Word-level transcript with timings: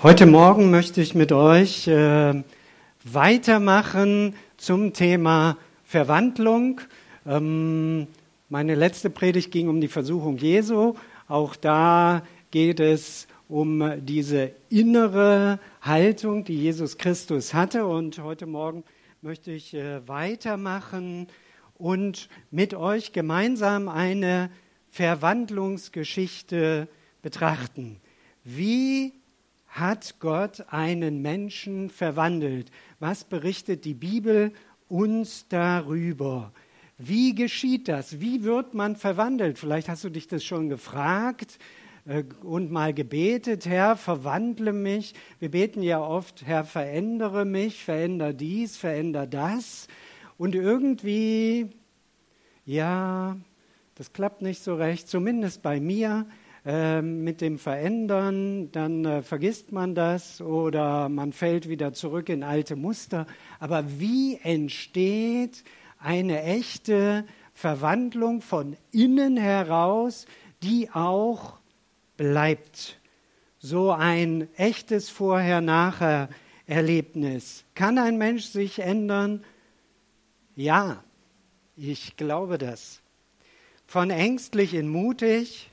Heute 0.00 0.26
Morgen 0.26 0.70
möchte 0.70 1.00
ich 1.00 1.16
mit 1.16 1.32
euch 1.32 1.88
äh, 1.88 2.44
weitermachen 3.02 4.36
zum 4.56 4.92
Thema 4.92 5.58
Verwandlung. 5.82 6.80
Ähm, 7.26 8.06
meine 8.48 8.76
letzte 8.76 9.10
Predigt 9.10 9.50
ging 9.50 9.68
um 9.68 9.80
die 9.80 9.88
Versuchung 9.88 10.36
Jesu. 10.38 10.94
Auch 11.26 11.56
da 11.56 12.22
geht 12.52 12.78
es 12.78 13.26
um 13.48 13.92
diese 13.98 14.52
innere 14.70 15.58
Haltung, 15.82 16.44
die 16.44 16.62
Jesus 16.62 16.96
Christus 16.96 17.52
hatte. 17.52 17.84
Und 17.84 18.22
heute 18.22 18.46
Morgen 18.46 18.84
möchte 19.20 19.50
ich 19.50 19.74
äh, 19.74 20.06
weitermachen 20.06 21.26
und 21.76 22.28
mit 22.52 22.72
euch 22.72 23.12
gemeinsam 23.12 23.88
eine 23.88 24.50
Verwandlungsgeschichte 24.92 26.86
betrachten. 27.20 27.96
Wie 28.44 29.17
hat 29.78 30.16
Gott 30.20 30.64
einen 30.68 31.22
Menschen 31.22 31.90
verwandelt? 31.90 32.70
Was 33.00 33.24
berichtet 33.24 33.84
die 33.84 33.94
Bibel 33.94 34.52
uns 34.88 35.46
darüber? 35.48 36.52
Wie 36.98 37.34
geschieht 37.34 37.88
das? 37.88 38.20
Wie 38.20 38.42
wird 38.42 38.74
man 38.74 38.96
verwandelt? 38.96 39.58
Vielleicht 39.58 39.88
hast 39.88 40.02
du 40.02 40.10
dich 40.10 40.26
das 40.26 40.42
schon 40.42 40.68
gefragt 40.68 41.58
äh, 42.06 42.24
und 42.42 42.72
mal 42.72 42.92
gebetet, 42.92 43.66
Herr, 43.66 43.96
verwandle 43.96 44.72
mich. 44.72 45.14
Wir 45.38 45.50
beten 45.50 45.82
ja 45.82 46.00
oft, 46.00 46.44
Herr, 46.44 46.64
verändere 46.64 47.44
mich, 47.44 47.84
verändere 47.84 48.34
dies, 48.34 48.76
verändere 48.76 49.28
das. 49.28 49.86
Und 50.38 50.54
irgendwie, 50.54 51.70
ja, 52.64 53.36
das 53.94 54.12
klappt 54.12 54.42
nicht 54.42 54.62
so 54.62 54.74
recht, 54.74 55.08
zumindest 55.08 55.62
bei 55.62 55.80
mir. 55.80 56.26
Ähm, 56.64 57.22
mit 57.22 57.40
dem 57.40 57.56
Verändern, 57.58 58.72
dann 58.72 59.04
äh, 59.04 59.22
vergisst 59.22 59.70
man 59.70 59.94
das 59.94 60.40
oder 60.40 61.08
man 61.08 61.32
fällt 61.32 61.68
wieder 61.68 61.92
zurück 61.92 62.28
in 62.28 62.42
alte 62.42 62.74
Muster. 62.74 63.28
Aber 63.60 64.00
wie 64.00 64.40
entsteht 64.42 65.62
eine 65.98 66.42
echte 66.42 67.24
Verwandlung 67.54 68.40
von 68.40 68.76
innen 68.90 69.36
heraus, 69.36 70.26
die 70.62 70.90
auch 70.90 71.58
bleibt? 72.16 72.98
So 73.60 73.92
ein 73.92 74.48
echtes 74.56 75.10
Vorher-Nachher-Erlebnis. 75.10 77.64
Kann 77.76 77.98
ein 77.98 78.18
Mensch 78.18 78.46
sich 78.46 78.80
ändern? 78.80 79.44
Ja, 80.56 81.04
ich 81.76 82.16
glaube 82.16 82.58
das. 82.58 83.00
Von 83.86 84.10
ängstlich 84.10 84.74
in 84.74 84.88
mutig, 84.88 85.70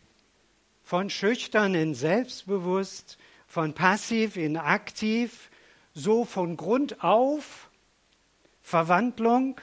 von 0.86 1.10
schüchtern 1.10 1.74
in 1.74 1.96
selbstbewusst, 1.96 3.18
von 3.48 3.74
passiv 3.74 4.38
in 4.38 4.56
aktiv, 4.56 5.50
so 5.96 6.26
von 6.26 6.58
Grund 6.58 7.04
auf 7.04 7.72
Verwandlung. 8.62 9.60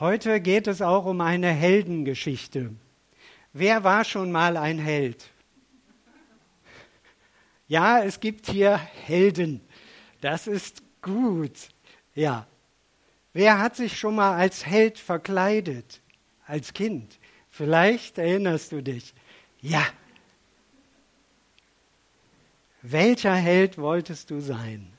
Heute 0.00 0.40
geht 0.40 0.66
es 0.66 0.80
auch 0.80 1.04
um 1.04 1.20
eine 1.20 1.50
Heldengeschichte. 1.50 2.74
Wer 3.52 3.84
war 3.84 4.04
schon 4.04 4.32
mal 4.32 4.56
ein 4.56 4.78
Held? 4.78 5.28
Ja, 7.68 8.02
es 8.02 8.20
gibt 8.20 8.48
hier 8.48 8.78
Helden. 8.78 9.60
Das 10.22 10.46
ist 10.46 10.82
gut. 11.02 11.68
Ja. 12.14 12.46
Wer 13.34 13.58
hat 13.58 13.76
sich 13.76 13.98
schon 13.98 14.14
mal 14.14 14.34
als 14.34 14.64
Held 14.64 14.98
verkleidet? 14.98 16.00
Als 16.46 16.72
Kind? 16.72 17.18
Vielleicht 17.50 18.16
erinnerst 18.18 18.72
du 18.72 18.82
dich. 18.82 19.14
Ja. 19.66 19.84
Welcher 22.82 23.34
Held 23.34 23.78
wolltest 23.78 24.30
du 24.30 24.40
sein? 24.40 24.92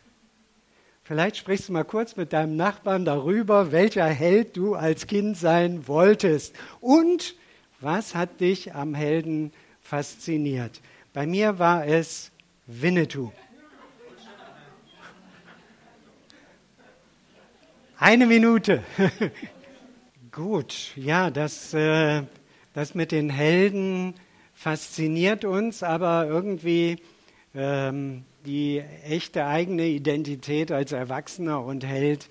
Vielleicht 1.04 1.38
sprichst 1.38 1.70
du 1.70 1.72
mal 1.72 1.86
kurz 1.86 2.18
mit 2.18 2.34
deinem 2.34 2.58
Nachbarn 2.58 3.06
darüber, 3.06 3.72
welcher 3.72 4.08
Held 4.08 4.58
du 4.58 4.76
als 4.76 5.08
Kind 5.08 5.38
sein 5.38 5.88
wolltest. 5.88 6.54
Und 6.82 7.36
was 7.80 8.14
hat 8.14 8.42
dich 8.42 8.76
am 8.76 8.94
Helden 8.94 9.54
fasziniert? 9.80 10.82
Bei 11.14 11.26
mir 11.26 11.60
war 11.60 11.88
es 11.88 12.32
Winnetou. 12.66 13.32
Eine 17.98 18.26
Minute. 18.26 18.83
Gut, 20.33 20.92
ja, 20.98 21.32
das, 21.32 21.73
äh, 21.73 22.23
das 22.73 22.95
mit 22.95 23.14
den 23.14 23.30
Helden 23.30 24.14
fasziniert 24.58 25.45
uns, 25.45 25.84
aber 25.84 26.26
irgendwie 26.28 26.98
ähm, 27.54 28.23
die 28.44 28.80
echte 29.06 29.45
eigene 29.45 29.86
Identität 29.86 30.72
als 30.72 30.92
Erwachsener 30.92 31.64
und 31.64 31.86
Held, 31.86 32.28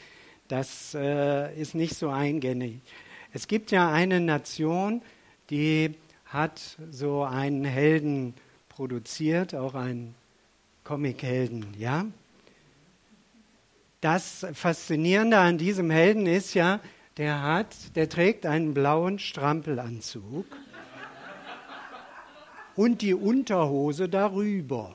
das 0.49 0.95
äh, 0.95 1.55
ist 1.55 1.77
nicht 1.77 1.97
so 1.97 2.11
eingängig. 2.11 2.81
Es 3.33 3.47
gibt 3.47 3.71
ja 3.71 3.93
eine 3.93 4.21
Nation, 4.21 5.03
die 5.51 5.95
hat 6.25 6.77
so 6.91 7.23
einen 7.23 7.65
Helden 7.65 8.35
produziert, 8.71 9.55
auch 9.55 9.75
einen 9.75 10.17
Comichelden, 10.83 11.67
ja. 11.79 12.07
Das 14.01 14.47
Faszinierende 14.53 15.39
an 15.39 15.59
diesem 15.59 15.91
Helden 15.91 16.27
ist 16.27 16.55
ja, 16.55 16.81
der 17.19 17.43
hat, 17.43 17.95
der 17.95 18.09
trägt 18.09 18.47
einen 18.47 18.75
blauen 18.75 19.21
Strampelanzug 19.21 20.45
und 22.77 23.03
die 23.03 23.15
Unterhose 23.15 24.09
darüber. 24.09 24.95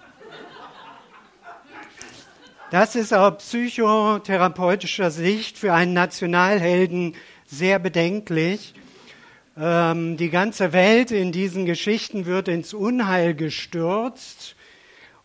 Das 2.70 2.96
ist 2.96 3.14
aus 3.14 3.38
psychotherapeutischer 3.40 5.12
Sicht 5.12 5.58
für 5.58 5.74
einen 5.74 5.94
Nationalhelden 5.94 7.16
sehr 7.46 7.80
bedenklich. 7.80 8.74
Ähm, 9.58 10.16
die 10.16 10.30
ganze 10.30 10.72
Welt 10.72 11.12
in 11.12 11.34
diesen 11.34 11.66
Geschichten 11.66 12.26
wird 12.26 12.48
ins 12.48 12.74
Unheil 12.74 13.36
gestürzt 13.36 14.56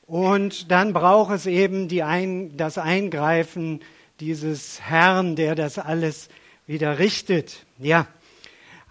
und 0.07 0.73
dann 0.73 0.93
braucht 0.93 1.33
es 1.35 1.47
eben 1.47 1.89
Ein 2.03 2.57
das 2.57 2.79
Eingreifen 2.79 3.81
dieses 4.19 4.81
Herrn, 4.81 5.37
der 5.37 5.55
das 5.55 5.79
alles 5.79 6.29
wieder 6.67 6.99
richtet. 6.99 7.65
Ja, 7.79 8.09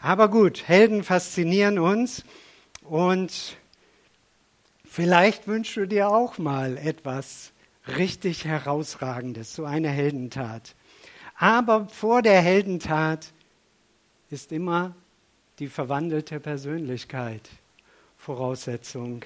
aber 0.01 0.29
gut, 0.29 0.67
Helden 0.67 1.03
faszinieren 1.03 1.79
uns. 1.79 2.23
Und 2.89 3.57
vielleicht 4.85 5.47
wünschst 5.47 5.75
du 5.75 5.87
dir 5.87 6.09
auch 6.09 6.37
mal 6.37 6.77
etwas 6.77 7.51
richtig 7.97 8.45
Herausragendes, 8.45 9.55
so 9.55 9.65
eine 9.65 9.89
Heldentat. 9.89 10.75
Aber 11.35 11.89
vor 11.89 12.21
der 12.21 12.41
Heldentat 12.41 13.31
ist 14.29 14.51
immer 14.51 14.95
die 15.59 15.67
verwandelte 15.67 16.39
Persönlichkeit 16.39 17.49
Voraussetzung. 18.17 19.25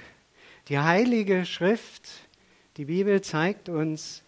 Die 0.70 0.80
Heilige 0.80 1.46
Schrift, 1.46 2.10
die 2.78 2.86
Bibel 2.86 3.22
zeigt 3.22 3.68
uns, 3.68 4.24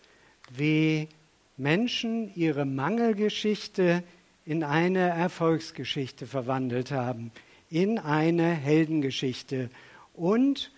wie 0.50 1.08
Menschen 1.56 2.34
ihre 2.36 2.66
Mangelgeschichte 2.66 4.03
in 4.46 4.63
eine 4.63 5.09
Erfolgsgeschichte 5.09 6.28
verwandelt 6.28 6.92
haben 6.92 7.31
in 7.72 7.98
eine 7.98 8.52
Heldengeschichte. 8.52 9.72
Und 10.14 10.72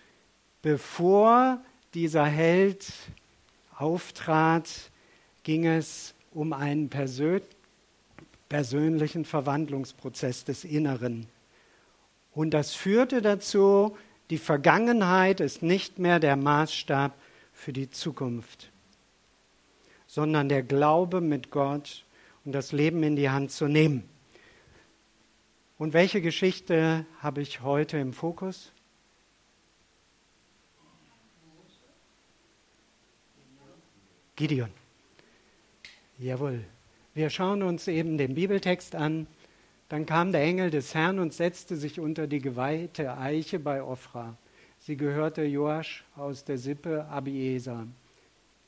bevor 0.62 1.60
dieser 1.92 2.24
Held 2.24 2.90
auftrat, 3.76 4.68
ging 5.42 5.66
es 5.66 6.14
um 6.32 6.54
einen 6.54 6.88
persön 6.88 7.42
persönlichen 8.48 9.24
Verwandlungsprozess 9.24 10.44
des 10.44 10.64
Inneren. 10.64 11.26
Und 12.32 12.52
das 12.52 12.72
führte 12.72 13.20
dazu, 13.20 13.96
die 14.30 14.38
Vergangenheit 14.38 15.40
ist 15.40 15.62
nicht 15.62 15.98
mehr 15.98 16.20
der 16.20 16.36
Maßstab 16.36 17.14
für 17.52 17.72
die 17.72 17.90
Zukunft, 17.90 18.70
sondern 20.06 20.48
der 20.48 20.62
Glaube 20.62 21.20
mit 21.20 21.50
Gott 21.50 22.04
und 22.44 22.52
das 22.52 22.70
Leben 22.70 23.02
in 23.02 23.16
die 23.16 23.30
Hand 23.30 23.50
zu 23.50 23.66
nehmen. 23.66 24.04
Und 25.76 25.92
welche 25.92 26.20
Geschichte 26.20 27.04
habe 27.18 27.42
ich 27.42 27.62
heute 27.62 27.98
im 27.98 28.12
Fokus? 28.12 28.72
Gideon. 34.36 34.70
Jawohl. 36.18 36.64
Wir 37.14 37.30
schauen 37.30 37.62
uns 37.62 37.88
eben 37.88 38.18
den 38.18 38.34
Bibeltext 38.34 38.94
an. 38.94 39.26
Dann 39.88 40.06
kam 40.06 40.32
der 40.32 40.42
Engel 40.42 40.70
des 40.70 40.94
Herrn 40.94 41.18
und 41.18 41.32
setzte 41.32 41.76
sich 41.76 41.98
unter 42.00 42.26
die 42.26 42.40
geweihte 42.40 43.16
Eiche 43.16 43.58
bei 43.58 43.82
Ophra. 43.82 44.36
Sie 44.78 44.96
gehörte 44.96 45.44
Joasch 45.44 46.04
aus 46.16 46.44
der 46.44 46.58
Sippe 46.58 47.04
Abieser. 47.06 47.86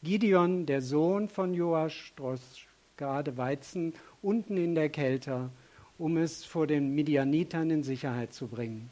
Gideon, 0.02 0.66
der 0.66 0.82
Sohn 0.82 1.28
von 1.28 1.54
Joasch, 1.54 2.06
stroß 2.06 2.40
gerade 2.96 3.36
Weizen 3.36 3.94
unten 4.22 4.56
in 4.56 4.74
der 4.74 4.88
Kälte 4.88 5.50
um 5.98 6.16
es 6.16 6.44
vor 6.44 6.66
den 6.66 6.94
Midianitern 6.94 7.70
in 7.70 7.82
Sicherheit 7.82 8.34
zu 8.34 8.46
bringen. 8.46 8.90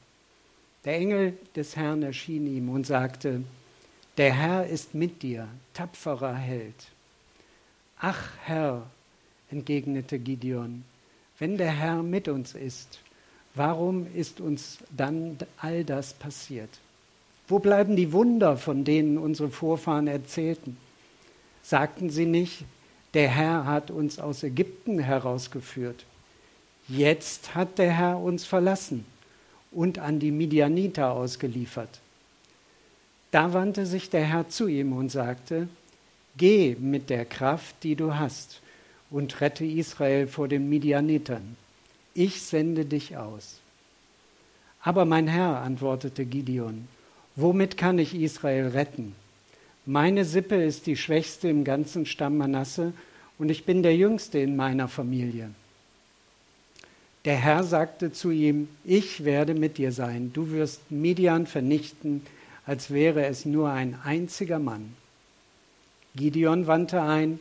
Der 0.84 0.96
Engel 0.96 1.36
des 1.56 1.76
Herrn 1.76 2.02
erschien 2.02 2.46
ihm 2.46 2.68
und 2.68 2.86
sagte, 2.86 3.42
Der 4.16 4.34
Herr 4.34 4.66
ist 4.66 4.94
mit 4.94 5.22
dir, 5.22 5.48
tapferer 5.72 6.34
Held. 6.34 6.74
Ach 7.98 8.30
Herr, 8.44 8.86
entgegnete 9.50 10.18
Gideon, 10.18 10.84
wenn 11.38 11.56
der 11.56 11.70
Herr 11.70 12.02
mit 12.02 12.28
uns 12.28 12.54
ist, 12.54 13.00
warum 13.54 14.06
ist 14.14 14.40
uns 14.40 14.78
dann 14.94 15.38
all 15.58 15.84
das 15.84 16.12
passiert? 16.12 16.70
Wo 17.48 17.58
bleiben 17.58 17.96
die 17.96 18.12
Wunder, 18.12 18.56
von 18.56 18.84
denen 18.84 19.18
unsere 19.18 19.50
Vorfahren 19.50 20.06
erzählten? 20.06 20.76
Sagten 21.62 22.10
sie 22.10 22.26
nicht, 22.26 22.64
der 23.14 23.28
Herr 23.28 23.66
hat 23.66 23.90
uns 23.90 24.18
aus 24.18 24.42
Ägypten 24.42 24.98
herausgeführt. 24.98 26.04
Jetzt 26.88 27.54
hat 27.54 27.78
der 27.78 27.92
Herr 27.92 28.18
uns 28.18 28.44
verlassen 28.44 29.06
und 29.72 29.98
an 29.98 30.18
die 30.18 30.30
Midianiter 30.30 31.12
ausgeliefert. 31.12 32.00
Da 33.30 33.52
wandte 33.52 33.86
sich 33.86 34.10
der 34.10 34.24
Herr 34.24 34.48
zu 34.48 34.68
ihm 34.68 34.92
und 34.92 35.10
sagte, 35.10 35.68
Geh 36.36 36.76
mit 36.78 37.10
der 37.10 37.24
Kraft, 37.24 37.76
die 37.82 37.94
du 37.94 38.16
hast, 38.16 38.60
und 39.10 39.40
rette 39.40 39.64
Israel 39.64 40.26
vor 40.26 40.48
den 40.48 40.68
Midianitern. 40.68 41.56
Ich 42.12 42.42
sende 42.42 42.84
dich 42.84 43.16
aus. 43.16 43.60
Aber 44.82 45.04
mein 45.04 45.28
Herr, 45.28 45.62
antwortete 45.62 46.24
Gideon, 46.24 46.88
womit 47.36 47.76
kann 47.76 47.98
ich 47.98 48.14
Israel 48.14 48.68
retten? 48.68 49.14
Meine 49.86 50.24
Sippe 50.24 50.62
ist 50.62 50.86
die 50.86 50.96
schwächste 50.96 51.48
im 51.48 51.64
ganzen 51.64 52.06
Stamm 52.06 52.36
Manasse 52.36 52.92
und 53.38 53.50
ich 53.50 53.64
bin 53.64 53.82
der 53.82 53.96
Jüngste 53.96 54.38
in 54.38 54.56
meiner 54.56 54.88
Familie. 54.88 55.50
Der 57.24 57.36
Herr 57.36 57.64
sagte 57.64 58.12
zu 58.12 58.30
ihm, 58.30 58.68
ich 58.84 59.24
werde 59.24 59.54
mit 59.54 59.78
dir 59.78 59.92
sein, 59.92 60.32
du 60.34 60.50
wirst 60.50 60.90
Midian 60.90 61.46
vernichten, 61.46 62.22
als 62.66 62.90
wäre 62.90 63.24
es 63.26 63.46
nur 63.46 63.70
ein 63.70 63.98
einziger 64.04 64.58
Mann. 64.58 64.94
Gideon 66.14 66.66
wandte 66.66 67.00
ein, 67.02 67.40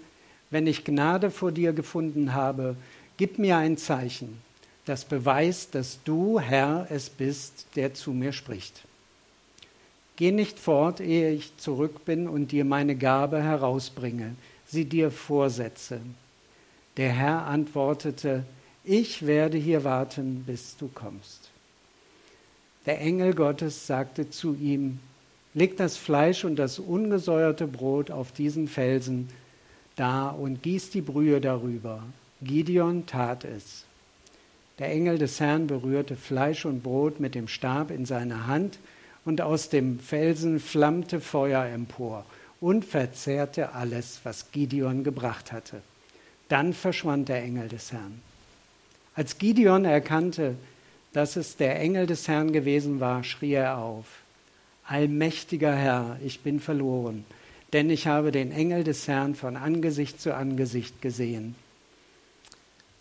wenn 0.50 0.68
ich 0.68 0.86
Gnade 0.86 1.32
vor 1.32 1.52
dir 1.52 1.74
gefunden 1.74 2.34
habe, 2.34 2.76
gib 3.18 3.40
mir 3.40 3.58
ein 3.58 3.78
Zeichen, 3.78 4.42
das 4.86 5.06
beweist, 5.06 5.76
dass 5.76 6.00
du, 6.04 6.40
Herr, 6.40 6.88
es 6.90 7.10
bist, 7.10 7.68
der 7.76 7.94
zu 7.94 8.12
mir 8.12 8.34
spricht. 8.34 8.84
Geh 10.16 10.32
nicht 10.32 10.60
fort, 10.60 11.00
ehe 11.00 11.32
ich 11.32 11.58
zurück 11.58 12.06
bin 12.06 12.28
und 12.28 12.52
dir 12.52 12.66
meine 12.66 12.96
Gabe 12.96 13.42
herausbringe, 13.42 14.36
sie 14.66 14.86
dir 14.86 15.12
vorsetze. 15.12 16.00
Der 16.98 17.12
Herr 17.12 17.48
antwortete, 17.48 18.44
ich 18.84 19.26
werde 19.26 19.58
hier 19.58 19.84
warten, 19.84 20.44
bis 20.46 20.78
du 20.78 20.88
kommst. 20.88 21.50
Der 22.86 23.00
Engel 23.00 23.34
Gottes 23.34 23.88
sagte 23.88 24.30
zu 24.30 24.56
ihm, 24.56 25.00
leg 25.54 25.78
das 25.78 25.98
Fleisch 25.98 26.44
und 26.44 26.58
das 26.58 26.80
ungesäuerte 26.80 27.68
Brot 27.68 28.12
auf 28.12 28.32
diesen 28.32 28.68
Felsen 28.68 29.30
da 29.96 30.30
und 30.30 30.64
gieß 30.64 30.90
die 30.90 31.02
Brühe 31.02 31.40
darüber. 31.40 32.04
Gideon 32.42 33.06
tat 33.06 33.46
es. 33.46 33.86
Der 34.80 34.90
Engel 34.90 35.18
des 35.18 35.40
Herrn 35.40 35.68
berührte 35.68 36.16
Fleisch 36.16 36.66
und 36.66 36.82
Brot 36.82 37.20
mit 37.20 37.36
dem 37.36 37.48
Stab 37.48 37.92
in 37.92 38.06
seiner 38.06 38.48
Hand, 38.48 38.80
und 39.26 39.40
aus 39.40 39.70
dem 39.70 40.00
Felsen 40.00 40.60
flammte 40.60 41.22
Feuer 41.22 41.64
empor 41.66 42.26
und 42.60 42.84
verzehrte 42.84 43.72
alles, 43.72 44.20
was 44.24 44.52
Gideon 44.52 45.04
gebracht 45.04 45.54
hatte. 45.54 45.82
Dann 46.50 46.74
verschwand 46.74 47.30
der 47.30 47.42
Engel 47.42 47.70
des 47.70 47.94
Herrn. 47.94 48.22
Als 49.16 49.38
Gideon 49.38 49.86
erkannte, 49.86 50.56
dass 51.14 51.36
es 51.36 51.56
der 51.56 51.80
Engel 51.80 52.08
des 52.08 52.28
Herrn 52.28 52.52
gewesen 52.52 53.00
war, 53.00 53.24
schrie 53.24 53.54
er 53.54 53.78
auf, 53.78 54.06
Allmächtiger 54.86 55.74
Herr, 55.74 56.18
ich 56.26 56.42
bin 56.42 56.60
verloren, 56.60 57.24
denn 57.72 57.90
ich 57.90 58.08
habe 58.08 58.32
den 58.32 58.52
Engel 58.52 58.84
des 58.84 59.08
Herrn 59.08 59.36
von 59.36 59.56
Angesicht 59.56 60.20
zu 60.20 60.36
Angesicht 60.36 61.02
gesehen. 61.02 61.56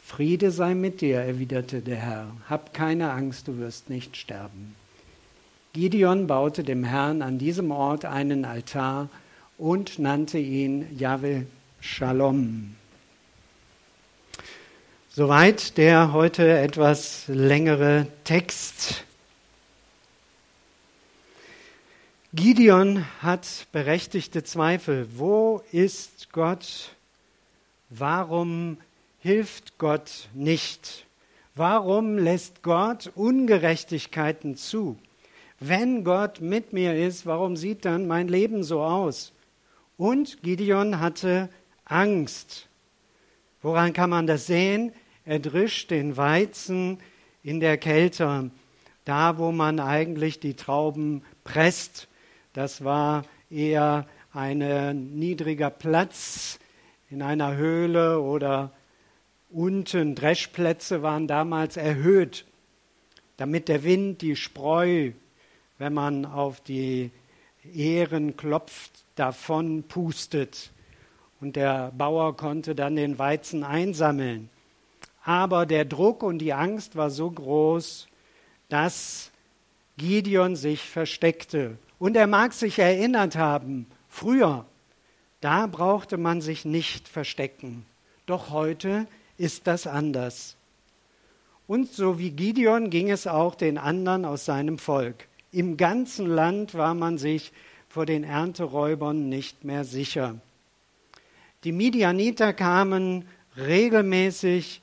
Friede 0.04 0.50
sei 0.50 0.74
mit 0.74 1.00
dir, 1.00 1.20
erwiderte 1.20 1.80
der 1.80 1.96
Herr, 1.96 2.26
hab 2.48 2.74
keine 2.74 3.10
Angst, 3.10 3.48
du 3.48 3.58
wirst 3.58 3.88
nicht 3.88 4.16
sterben. 4.16 4.74
Gideon 5.72 6.26
baute 6.26 6.64
dem 6.64 6.84
Herrn 6.84 7.22
an 7.22 7.38
diesem 7.38 7.70
Ort 7.70 8.04
einen 8.04 8.44
Altar 8.44 9.08
und 9.56 9.98
nannte 9.98 10.38
ihn 10.38 10.86
Yahweh 10.98 11.44
Shalom. 11.80 12.74
Soweit 15.14 15.76
der 15.76 16.14
heute 16.14 16.58
etwas 16.58 17.24
längere 17.28 18.06
Text. 18.24 19.04
Gideon 22.32 23.04
hat 23.20 23.66
berechtigte 23.72 24.42
Zweifel. 24.42 25.06
Wo 25.14 25.60
ist 25.70 26.32
Gott? 26.32 26.94
Warum 27.90 28.78
hilft 29.18 29.76
Gott 29.76 30.30
nicht? 30.32 31.04
Warum 31.54 32.16
lässt 32.16 32.62
Gott 32.62 33.12
Ungerechtigkeiten 33.14 34.56
zu? 34.56 34.96
Wenn 35.60 36.04
Gott 36.04 36.40
mit 36.40 36.72
mir 36.72 36.96
ist, 36.96 37.26
warum 37.26 37.58
sieht 37.58 37.84
dann 37.84 38.06
mein 38.06 38.28
Leben 38.28 38.64
so 38.64 38.80
aus? 38.80 39.32
Und 39.98 40.42
Gideon 40.42 41.00
hatte 41.00 41.50
Angst. 41.84 42.66
Woran 43.60 43.92
kann 43.92 44.08
man 44.08 44.26
das 44.26 44.46
sehen? 44.46 44.92
Er 45.24 45.38
drischt 45.38 45.90
den 45.92 46.16
Weizen 46.16 46.98
in 47.44 47.60
der 47.60 47.78
Kälte, 47.78 48.50
da 49.04 49.38
wo 49.38 49.52
man 49.52 49.78
eigentlich 49.78 50.40
die 50.40 50.54
Trauben 50.54 51.22
presst. 51.44 52.08
Das 52.52 52.82
war 52.82 53.24
eher 53.48 54.06
ein 54.32 55.14
niedriger 55.14 55.70
Platz 55.70 56.58
in 57.08 57.22
einer 57.22 57.56
Höhle 57.56 58.20
oder 58.20 58.72
unten. 59.48 60.16
Dreschplätze 60.16 61.02
waren 61.02 61.28
damals 61.28 61.76
erhöht, 61.76 62.44
damit 63.36 63.68
der 63.68 63.84
Wind 63.84 64.22
die 64.22 64.34
Spreu, 64.34 65.12
wenn 65.78 65.94
man 65.94 66.24
auf 66.24 66.60
die 66.60 67.12
Ähren 67.72 68.36
klopft, 68.36 69.04
davon 69.14 69.84
pustet. 69.84 70.72
Und 71.40 71.54
der 71.54 71.92
Bauer 71.96 72.36
konnte 72.36 72.74
dann 72.74 72.96
den 72.96 73.18
Weizen 73.18 73.62
einsammeln. 73.62 74.48
Aber 75.24 75.66
der 75.66 75.84
Druck 75.84 76.22
und 76.22 76.38
die 76.38 76.52
Angst 76.52 76.96
war 76.96 77.10
so 77.10 77.30
groß, 77.30 78.08
dass 78.68 79.30
Gideon 79.96 80.56
sich 80.56 80.82
versteckte. 80.82 81.78
Und 81.98 82.16
er 82.16 82.26
mag 82.26 82.52
sich 82.52 82.78
erinnert 82.78 83.36
haben, 83.36 83.86
früher, 84.08 84.64
da 85.40 85.66
brauchte 85.66 86.16
man 86.16 86.40
sich 86.40 86.64
nicht 86.64 87.08
verstecken. 87.08 87.84
Doch 88.26 88.50
heute 88.50 89.06
ist 89.38 89.66
das 89.66 89.86
anders. 89.86 90.56
Und 91.66 91.92
so 91.92 92.18
wie 92.18 92.30
Gideon 92.30 92.90
ging 92.90 93.10
es 93.10 93.26
auch 93.26 93.54
den 93.54 93.78
anderen 93.78 94.24
aus 94.24 94.44
seinem 94.44 94.78
Volk. 94.78 95.26
Im 95.52 95.76
ganzen 95.76 96.26
Land 96.26 96.74
war 96.74 96.94
man 96.94 97.18
sich 97.18 97.52
vor 97.88 98.06
den 98.06 98.24
Ernteräubern 98.24 99.28
nicht 99.28 99.64
mehr 99.64 99.84
sicher. 99.84 100.36
Die 101.64 101.72
Midianiter 101.72 102.52
kamen 102.52 103.26
regelmäßig 103.56 104.81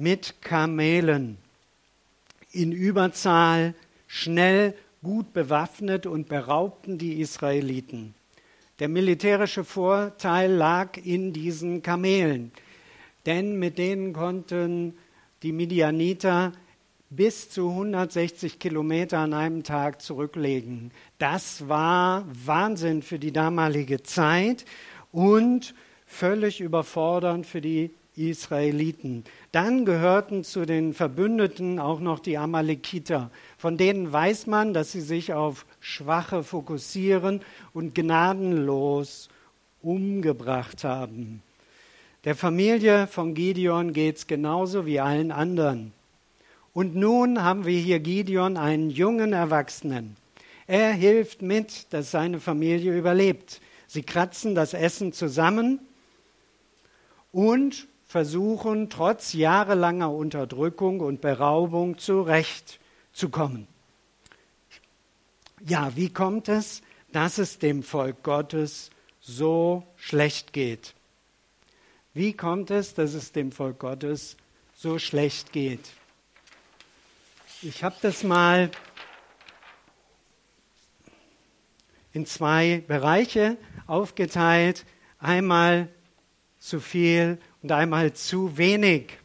mit 0.00 0.40
Kamelen 0.40 1.36
in 2.52 2.72
Überzahl, 2.72 3.74
schnell, 4.06 4.74
gut 5.02 5.32
bewaffnet 5.32 6.06
und 6.06 6.28
beraubten 6.28 6.98
die 6.98 7.20
Israeliten. 7.20 8.14
Der 8.80 8.88
militärische 8.88 9.62
Vorteil 9.62 10.50
lag 10.50 10.96
in 10.96 11.32
diesen 11.32 11.82
Kamelen, 11.82 12.50
denn 13.26 13.58
mit 13.58 13.78
denen 13.78 14.12
konnten 14.12 14.94
die 15.42 15.52
Midianiter 15.52 16.52
bis 17.10 17.50
zu 17.50 17.68
160 17.70 18.58
Kilometer 18.58 19.18
an 19.18 19.34
einem 19.34 19.64
Tag 19.64 20.00
zurücklegen. 20.00 20.92
Das 21.18 21.68
war 21.68 22.24
Wahnsinn 22.44 23.02
für 23.02 23.18
die 23.18 23.32
damalige 23.32 24.02
Zeit 24.02 24.64
und 25.12 25.74
völlig 26.06 26.60
überfordernd 26.60 27.46
für 27.46 27.60
die 27.60 27.90
Israeliten. 28.16 29.24
Dann 29.52 29.84
gehörten 29.84 30.44
zu 30.44 30.66
den 30.66 30.94
Verbündeten 30.94 31.78
auch 31.78 32.00
noch 32.00 32.18
die 32.18 32.38
Amalekiter. 32.38 33.30
Von 33.58 33.76
denen 33.76 34.12
weiß 34.12 34.46
man, 34.46 34.74
dass 34.74 34.92
sie 34.92 35.00
sich 35.00 35.32
auf 35.32 35.66
Schwache 35.80 36.42
fokussieren 36.42 37.40
und 37.72 37.94
gnadenlos 37.94 39.28
umgebracht 39.82 40.84
haben. 40.84 41.42
Der 42.24 42.34
Familie 42.34 43.06
von 43.06 43.34
Gideon 43.34 43.92
geht 43.92 44.16
es 44.16 44.26
genauso 44.26 44.84
wie 44.84 45.00
allen 45.00 45.32
anderen. 45.32 45.92
Und 46.74 46.94
nun 46.94 47.42
haben 47.42 47.64
wir 47.64 47.78
hier 47.78 47.98
Gideon, 47.98 48.56
einen 48.56 48.90
jungen 48.90 49.32
Erwachsenen. 49.32 50.16
Er 50.66 50.92
hilft 50.92 51.42
mit, 51.42 51.92
dass 51.92 52.10
seine 52.10 52.38
Familie 52.38 52.96
überlebt. 52.96 53.60
Sie 53.86 54.02
kratzen 54.02 54.54
das 54.54 54.72
Essen 54.72 55.12
zusammen 55.12 55.80
und 57.32 57.88
versuchen, 58.10 58.90
trotz 58.90 59.32
jahrelanger 59.32 60.12
Unterdrückung 60.12 61.00
und 61.00 61.20
Beraubung 61.20 61.98
zurechtzukommen. 61.98 63.68
Ja, 65.64 65.94
wie 65.94 66.12
kommt 66.12 66.48
es? 66.48 66.82
dass 67.12 67.38
es 67.38 67.58
dem 67.58 67.82
Volk 67.82 68.22
Gottes 68.22 68.90
so 69.20 69.86
schlecht 69.96 70.52
geht. 70.52 70.94
Wie 72.14 72.32
kommt 72.32 72.70
es, 72.70 72.94
dass 72.94 73.14
es 73.14 73.32
dem 73.32 73.52
Volk 73.52 73.78
Gottes 73.78 74.36
so 74.74 74.98
schlecht 74.98 75.52
geht? 75.52 75.90
Ich 77.62 77.84
habe 77.84 77.96
das 78.02 78.22
mal 78.22 78.70
in 82.12 82.26
zwei 82.26 82.82
Bereiche 82.86 83.56
aufgeteilt. 83.86 84.86
Einmal 85.18 85.88
zu 86.60 86.78
viel 86.78 87.38
und 87.62 87.72
einmal 87.72 88.12
zu 88.12 88.56
wenig. 88.56 89.18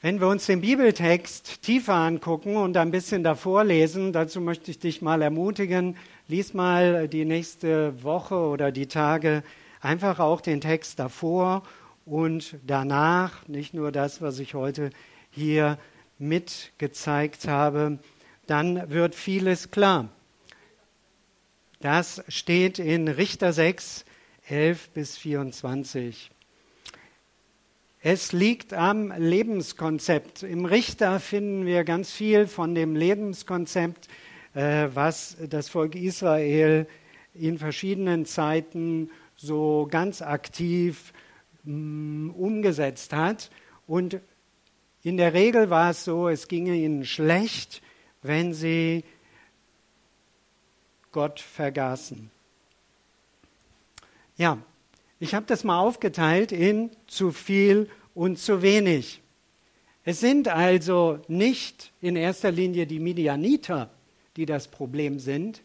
Wenn 0.00 0.20
wir 0.20 0.26
uns 0.26 0.46
den 0.46 0.62
Bibeltext 0.62 1.62
tiefer 1.62 1.94
angucken 1.94 2.56
und 2.56 2.76
ein 2.76 2.90
bisschen 2.90 3.22
davor 3.22 3.62
lesen, 3.62 4.12
dazu 4.12 4.40
möchte 4.40 4.72
ich 4.72 4.80
dich 4.80 5.00
mal 5.00 5.22
ermutigen, 5.22 5.96
lies 6.26 6.54
mal 6.54 7.06
die 7.06 7.24
nächste 7.24 8.02
Woche 8.02 8.34
oder 8.34 8.72
die 8.72 8.88
Tage 8.88 9.44
einfach 9.80 10.18
auch 10.18 10.40
den 10.40 10.60
Text 10.60 10.98
davor 10.98 11.62
und 12.04 12.56
danach, 12.66 13.46
nicht 13.46 13.74
nur 13.74 13.92
das, 13.92 14.20
was 14.20 14.40
ich 14.40 14.54
heute 14.54 14.90
hier 15.30 15.78
mitgezeigt 16.18 17.46
habe, 17.46 17.98
dann 18.46 18.90
wird 18.90 19.14
vieles 19.14 19.70
klar. 19.70 20.08
Das 21.80 22.24
steht 22.28 22.78
in 22.78 23.08
Richter 23.08 23.52
6, 23.52 24.04
11 24.52 24.90
bis 24.90 25.16
24. 25.16 26.30
Es 28.02 28.32
liegt 28.32 28.74
am 28.74 29.10
Lebenskonzept. 29.16 30.42
Im 30.42 30.66
Richter 30.66 31.20
finden 31.20 31.64
wir 31.64 31.84
ganz 31.84 32.10
viel 32.10 32.46
von 32.46 32.74
dem 32.74 32.94
Lebenskonzept, 32.94 34.08
äh, 34.54 34.88
was 34.92 35.38
das 35.48 35.70
Volk 35.70 35.94
Israel 35.94 36.86
in 37.32 37.56
verschiedenen 37.56 38.26
Zeiten 38.26 39.10
so 39.36 39.88
ganz 39.90 40.20
aktiv 40.20 41.14
mm, 41.64 42.28
umgesetzt 42.30 43.14
hat. 43.14 43.50
Und 43.86 44.20
in 45.02 45.16
der 45.16 45.32
Regel 45.32 45.70
war 45.70 45.92
es 45.92 46.04
so, 46.04 46.28
es 46.28 46.46
ginge 46.46 46.74
ihnen 46.74 47.06
schlecht, 47.06 47.80
wenn 48.20 48.52
sie 48.52 49.02
Gott 51.10 51.40
vergaßen. 51.40 52.30
Ja, 54.36 54.58
ich 55.20 55.34
habe 55.34 55.46
das 55.46 55.62
mal 55.62 55.78
aufgeteilt 55.78 56.52
in 56.52 56.90
zu 57.06 57.32
viel 57.32 57.88
und 58.14 58.38
zu 58.38 58.62
wenig. 58.62 59.20
Es 60.04 60.20
sind 60.20 60.48
also 60.48 61.20
nicht 61.28 61.92
in 62.00 62.16
erster 62.16 62.50
Linie 62.50 62.86
die 62.86 62.98
Midianiter, 62.98 63.90
die 64.36 64.46
das 64.46 64.68
Problem 64.68 65.20
sind, 65.20 65.62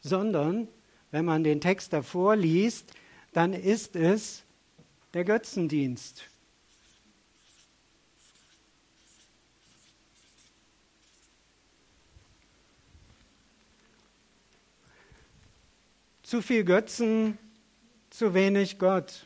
sondern 0.00 0.68
wenn 1.10 1.24
man 1.24 1.44
den 1.44 1.60
Text 1.60 1.92
davor 1.92 2.36
liest, 2.36 2.92
dann 3.32 3.54
ist 3.54 3.96
es 3.96 4.42
der 5.14 5.24
Götzendienst. 5.24 6.24
Zu 16.22 16.42
viel 16.42 16.64
Götzen 16.64 17.38
zu 18.12 18.34
wenig 18.34 18.78
Gott. 18.78 19.24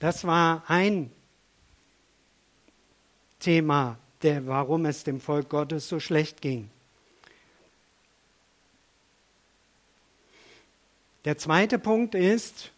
Das 0.00 0.24
war 0.24 0.64
ein 0.68 1.12
Thema, 3.38 3.96
der, 4.22 4.46
warum 4.48 4.86
es 4.86 5.04
dem 5.04 5.20
Volk 5.20 5.48
Gottes 5.48 5.88
so 5.88 6.00
schlecht 6.00 6.40
ging. 6.40 6.68
Der 11.24 11.38
zweite 11.38 11.78
Punkt 11.78 12.16
ist, 12.16 12.72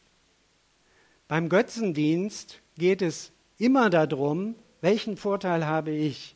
beim 1.26 1.49
Götzendienst 1.49 2.61
geht 2.76 3.00
es 3.00 3.33
immer 3.56 3.88
darum, 3.88 4.56
welchen 4.83 5.16
Vorteil 5.16 5.64
habe 5.64 5.92
ich? 5.92 6.33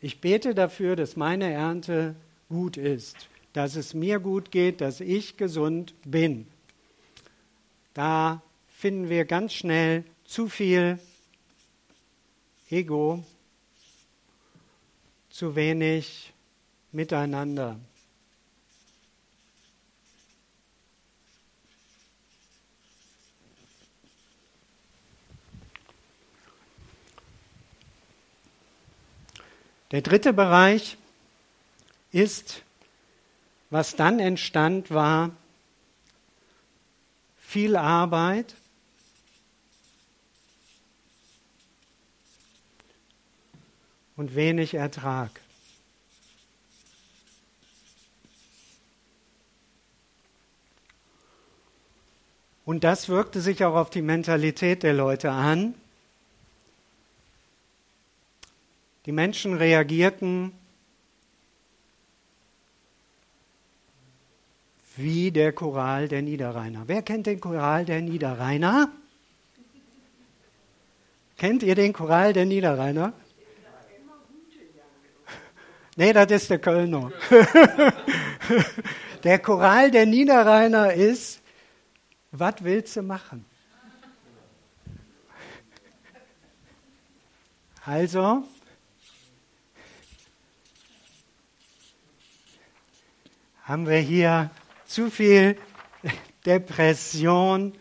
Ich 0.00 0.20
bete 0.20 0.54
dafür, 0.54 0.96
dass 0.96 1.16
meine 1.16 1.50
Ernte 1.50 2.14
gut 2.48 2.76
ist, 2.76 3.28
dass 3.52 3.76
es 3.76 3.94
mir 3.94 4.20
gut 4.20 4.50
geht, 4.50 4.80
dass 4.80 5.00
ich 5.00 5.36
gesund 5.36 5.94
bin. 6.04 6.46
Da 7.94 8.42
finden 8.68 9.08
wir 9.08 9.24
ganz 9.24 9.54
schnell 9.54 10.04
zu 10.24 10.48
viel 10.48 10.98
Ego, 12.68 13.24
zu 15.30 15.56
wenig 15.56 16.32
Miteinander. 16.92 17.78
Der 29.90 30.02
dritte 30.02 30.32
Bereich 30.32 30.96
ist, 32.12 32.62
was 33.70 33.96
dann 33.96 34.18
entstand, 34.18 34.90
war 34.90 35.30
viel 37.38 37.76
Arbeit, 37.76 38.54
und 44.16 44.34
wenig 44.34 44.74
Ertrag. 44.74 45.40
Und 52.64 52.82
das 52.82 53.08
wirkte 53.08 53.40
sich 53.40 53.64
auch 53.64 53.76
auf 53.76 53.90
die 53.90 54.02
Mentalität 54.02 54.82
der 54.82 54.94
Leute 54.94 55.30
an. 55.30 55.74
Die 59.06 59.12
Menschen 59.12 59.54
reagierten 59.54 60.52
wie 64.96 65.30
der 65.30 65.52
Choral 65.52 66.08
der 66.08 66.22
Niederrheiner. 66.22 66.82
Wer 66.86 67.02
kennt 67.02 67.26
den 67.26 67.40
Choral 67.40 67.84
der 67.84 68.00
Niederrheiner? 68.00 68.90
Kennt 71.38 71.62
ihr 71.62 71.76
den 71.76 71.92
Choral 71.92 72.32
der 72.32 72.46
Niederrheiner? 72.46 73.12
Nee, 75.94 76.12
das 76.12 76.30
ist 76.30 76.50
der 76.50 76.58
Kölner. 76.58 77.12
der 79.22 79.38
Choral 79.38 79.90
der 79.90 80.06
Niederrheiner 80.06 80.92
ist, 80.92 81.40
was 82.32 82.54
willst 82.60 82.96
du 82.96 83.02
machen? 83.02 83.44
Also, 87.84 88.44
haben 93.66 93.88
wir 93.88 93.98
hier 93.98 94.50
zu 94.86 95.10
viel 95.10 95.58
Depression 96.46 97.76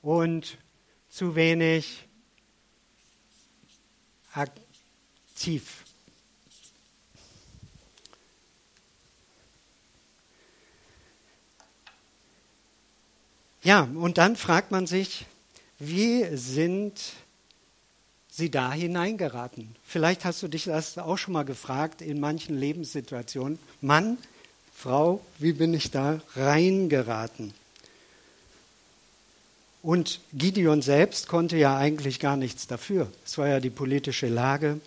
und 0.00 0.58
zu 1.08 1.34
wenig 1.34 2.06
aktiv. 4.32 5.82
Ja, 13.64 13.82
und 13.82 14.18
dann 14.18 14.36
fragt 14.36 14.70
man 14.70 14.86
sich, 14.86 15.26
wie 15.80 16.24
sind 16.36 17.14
sie 18.28 18.52
da 18.52 18.72
hineingeraten? 18.72 19.74
Vielleicht 19.82 20.24
hast 20.24 20.44
du 20.44 20.48
dich 20.48 20.66
das 20.66 20.96
auch 20.98 21.18
schon 21.18 21.32
mal 21.32 21.44
gefragt 21.44 22.00
in 22.00 22.20
manchen 22.20 22.56
Lebenssituationen. 22.56 23.58
Mann, 23.80 24.18
Frau, 24.76 25.22
wie 25.38 25.54
bin 25.54 25.72
ich 25.72 25.90
da 25.90 26.20
reingeraten? 26.36 27.54
Und 29.82 30.20
Gideon 30.34 30.82
selbst 30.82 31.28
konnte 31.28 31.56
ja 31.56 31.78
eigentlich 31.78 32.20
gar 32.20 32.36
nichts 32.36 32.66
dafür. 32.66 33.10
Es 33.24 33.38
war 33.38 33.48
ja 33.48 33.58
die 33.58 33.70
politische 33.70 34.28
Lage, 34.28 34.78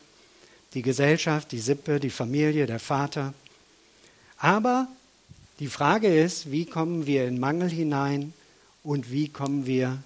die 0.75 0.83
Gesellschaft, 0.83 1.51
die 1.51 1.59
Sippe, 1.59 1.99
die 1.99 2.11
Familie, 2.11 2.67
der 2.67 2.79
Vater. 2.79 3.33
Aber 4.37 4.87
die 5.59 5.67
Frage 5.67 6.07
ist, 6.07 6.51
wie 6.51 6.65
kommen 6.65 7.07
wir 7.07 7.27
in 7.27 7.39
Mangel 7.39 7.69
hinein 7.69 8.33
und 8.83 9.11
wie 9.11 9.27
kommen 9.27 9.65
wir 9.65 9.97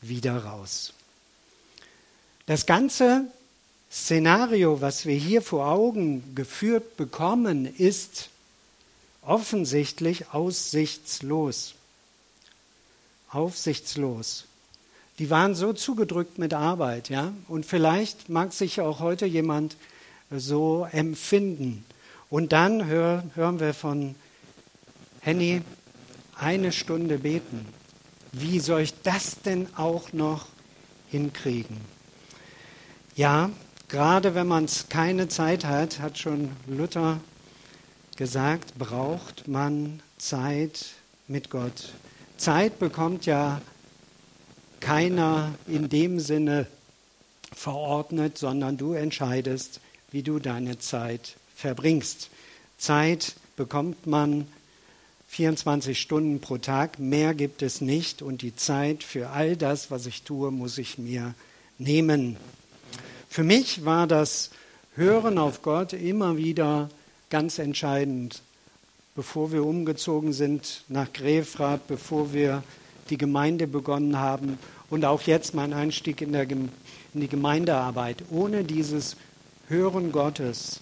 wieder 0.00 0.44
raus? 0.44 0.92
Das 2.46 2.66
ganze 2.66 3.26
Szenario, 3.92 4.80
was 4.80 5.06
wir 5.06 5.14
hier 5.14 5.40
vor 5.40 5.68
Augen 5.68 6.34
geführt 6.34 6.96
bekommen, 6.96 7.72
ist 7.76 8.30
offensichtlich 9.22 10.32
aussichtslos. 10.32 11.74
Aussichtslos. 13.30 14.46
Die 15.18 15.30
waren 15.30 15.54
so 15.54 15.72
zugedrückt 15.72 16.38
mit 16.38 16.54
Arbeit, 16.54 17.10
ja. 17.10 17.32
Und 17.48 17.66
vielleicht 17.66 18.28
mag 18.28 18.52
sich 18.52 18.80
auch 18.80 19.00
heute 19.00 19.26
jemand 19.26 19.76
so 20.30 20.88
empfinden. 20.90 21.84
Und 22.30 22.52
dann 22.52 22.86
hör, 22.86 23.24
hören 23.34 23.60
wir 23.60 23.74
von 23.74 24.14
Henny, 25.20 25.62
eine 26.36 26.72
Stunde 26.72 27.18
beten. 27.18 27.66
Wie 28.32 28.60
soll 28.60 28.82
ich 28.82 28.94
das 29.02 29.42
denn 29.42 29.68
auch 29.76 30.12
noch 30.12 30.46
hinkriegen? 31.10 31.76
Ja, 33.16 33.50
gerade 33.88 34.34
wenn 34.34 34.46
man 34.46 34.66
keine 34.88 35.28
Zeit 35.28 35.64
hat, 35.64 35.98
hat 35.98 36.16
schon 36.16 36.50
Luther 36.66 37.20
gesagt, 38.16 38.78
braucht 38.78 39.48
man 39.48 40.00
Zeit 40.18 40.86
mit 41.28 41.50
Gott. 41.50 41.92
Zeit 42.36 42.78
bekommt 42.78 43.26
ja 43.26 43.60
keiner 44.80 45.54
in 45.66 45.88
dem 45.88 46.20
Sinne 46.20 46.66
verordnet, 47.52 48.38
sondern 48.38 48.76
du 48.76 48.92
entscheidest, 48.92 49.80
wie 50.10 50.22
du 50.22 50.38
deine 50.38 50.78
Zeit 50.78 51.36
verbringst. 51.54 52.30
Zeit 52.78 53.34
bekommt 53.56 54.06
man 54.06 54.46
24 55.28 56.00
Stunden 56.00 56.40
pro 56.40 56.58
Tag, 56.58 56.98
mehr 56.98 57.34
gibt 57.34 57.62
es 57.62 57.80
nicht 57.80 58.20
und 58.22 58.42
die 58.42 58.56
Zeit 58.56 59.04
für 59.04 59.30
all 59.30 59.56
das, 59.56 59.90
was 59.90 60.06
ich 60.06 60.22
tue, 60.22 60.50
muss 60.50 60.78
ich 60.78 60.98
mir 60.98 61.34
nehmen. 61.78 62.36
Für 63.28 63.44
mich 63.44 63.84
war 63.84 64.08
das 64.08 64.50
Hören 64.96 65.38
auf 65.38 65.62
Gott 65.62 65.92
immer 65.92 66.36
wieder 66.36 66.90
ganz 67.30 67.58
entscheidend, 67.58 68.42
bevor 69.14 69.52
wir 69.52 69.64
umgezogen 69.64 70.32
sind 70.32 70.84
nach 70.88 71.12
Grefrath, 71.12 71.86
bevor 71.86 72.32
wir 72.32 72.62
die 73.08 73.18
Gemeinde 73.18 73.66
begonnen 73.66 74.18
haben 74.18 74.58
und 74.90 75.04
auch 75.04 75.22
jetzt 75.22 75.54
mein 75.54 75.72
Einstieg 75.72 76.20
in, 76.20 76.32
der, 76.32 76.48
in 76.50 76.70
die 77.14 77.28
Gemeindearbeit. 77.28 78.24
Ohne 78.30 78.64
dieses 78.64 79.16
Hören 79.68 80.12
Gottes 80.12 80.80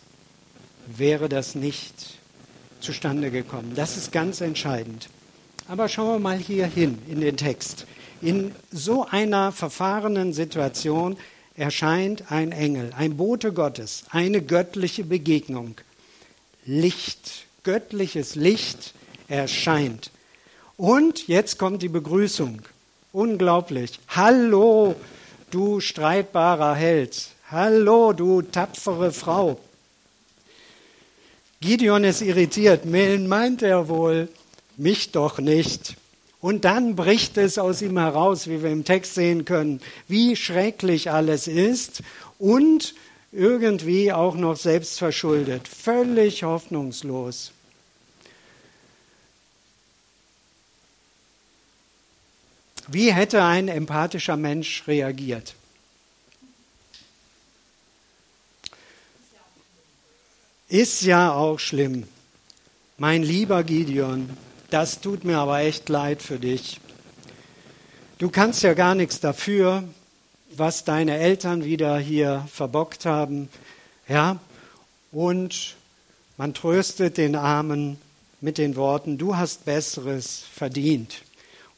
wäre 0.87 1.29
das 1.29 1.55
nicht 1.55 2.19
zustande 2.81 3.31
gekommen. 3.31 3.73
Das 3.75 3.97
ist 3.97 4.13
ganz 4.13 4.41
entscheidend. 4.41 5.09
Aber 5.69 5.89
schauen 5.89 6.15
wir 6.15 6.19
mal 6.19 6.39
hier 6.39 6.67
hin 6.67 6.99
in 7.09 7.21
den 7.21 7.37
Text. 7.37 7.87
In 8.23 8.55
so 8.73 9.07
einer 9.07 9.53
verfahrenen 9.53 10.33
Situation 10.33 11.17
erscheint 11.55 12.33
ein 12.33 12.53
Engel, 12.53 12.93
ein 12.97 13.17
Bote 13.17 13.53
Gottes, 13.53 14.05
eine 14.11 14.41
göttliche 14.41 15.05
Begegnung. 15.05 15.77
Licht, 16.65 17.47
göttliches 17.63 18.35
Licht 18.35 18.95
erscheint. 19.29 20.11
Und 20.77 21.27
jetzt 21.29 21.59
kommt 21.59 21.83
die 21.83 21.89
Begrüßung. 21.89 22.63
Unglaublich. 23.13 23.99
Hallo, 24.09 24.95
du 25.51 25.81
streitbarer 25.81 26.75
Held. 26.75 27.29
Hallo, 27.51 28.13
du 28.13 28.43
tapfere 28.43 29.13
Frau. 29.13 29.59
Gideon 31.61 32.05
ist 32.05 32.21
irritiert. 32.21 32.83
Wen 32.85 33.27
meint 33.27 33.63
er 33.63 33.89
wohl? 33.89 34.29
Mich 34.77 35.11
doch 35.11 35.39
nicht. 35.39 35.97
Und 36.41 36.65
dann 36.65 36.95
bricht 36.95 37.37
es 37.37 37.59
aus 37.59 37.83
ihm 37.83 37.99
heraus, 37.99 38.47
wie 38.47 38.63
wir 38.63 38.71
im 38.71 38.85
Text 38.85 39.15
sehen 39.15 39.45
können, 39.45 39.81
wie 40.07 40.37
schrecklich 40.37 41.11
alles 41.11 41.49
ist 41.49 42.03
und 42.39 42.95
irgendwie 43.33 44.13
auch 44.13 44.35
noch 44.35 44.57
selbstverschuldet, 44.57 45.69
völlig 45.69 46.43
hoffnungslos. 46.43 47.53
Wie 52.91 53.13
hätte 53.13 53.45
ein 53.45 53.69
empathischer 53.69 54.39
Mensch 54.39 54.85
reagiert? 54.87 55.55
Ist 60.71 61.03
ja 61.03 61.33
auch 61.33 61.59
schlimm. 61.59 62.09
Mein 62.97 63.23
lieber 63.23 63.63
Gideon, 63.63 64.31
das 64.71 65.01
tut 65.01 65.25
mir 65.25 65.39
aber 65.39 65.61
echt 65.61 65.89
leid 65.89 66.23
für 66.23 66.39
dich. 66.39 66.81
Du 68.19 68.31
kannst 68.31 68.63
ja 68.63 68.75
gar 68.75 68.95
nichts 68.95 69.21
dafür, 69.21 69.85
was 70.59 70.85
deine 70.85 71.19
Eltern 71.19 71.65
wieder 71.65 71.99
hier 71.99 72.47
verbockt 72.53 73.07
haben. 73.07 73.49
Ja, 74.09 74.39
und 75.13 75.77
man 76.37 76.55
tröstet 76.55 77.17
den 77.17 77.37
Armen 77.37 77.99
mit 78.41 78.59
den 78.59 78.77
Worten, 78.77 79.19
du 79.19 79.37
hast 79.37 79.65
Besseres 79.65 80.45
verdient. 80.53 81.23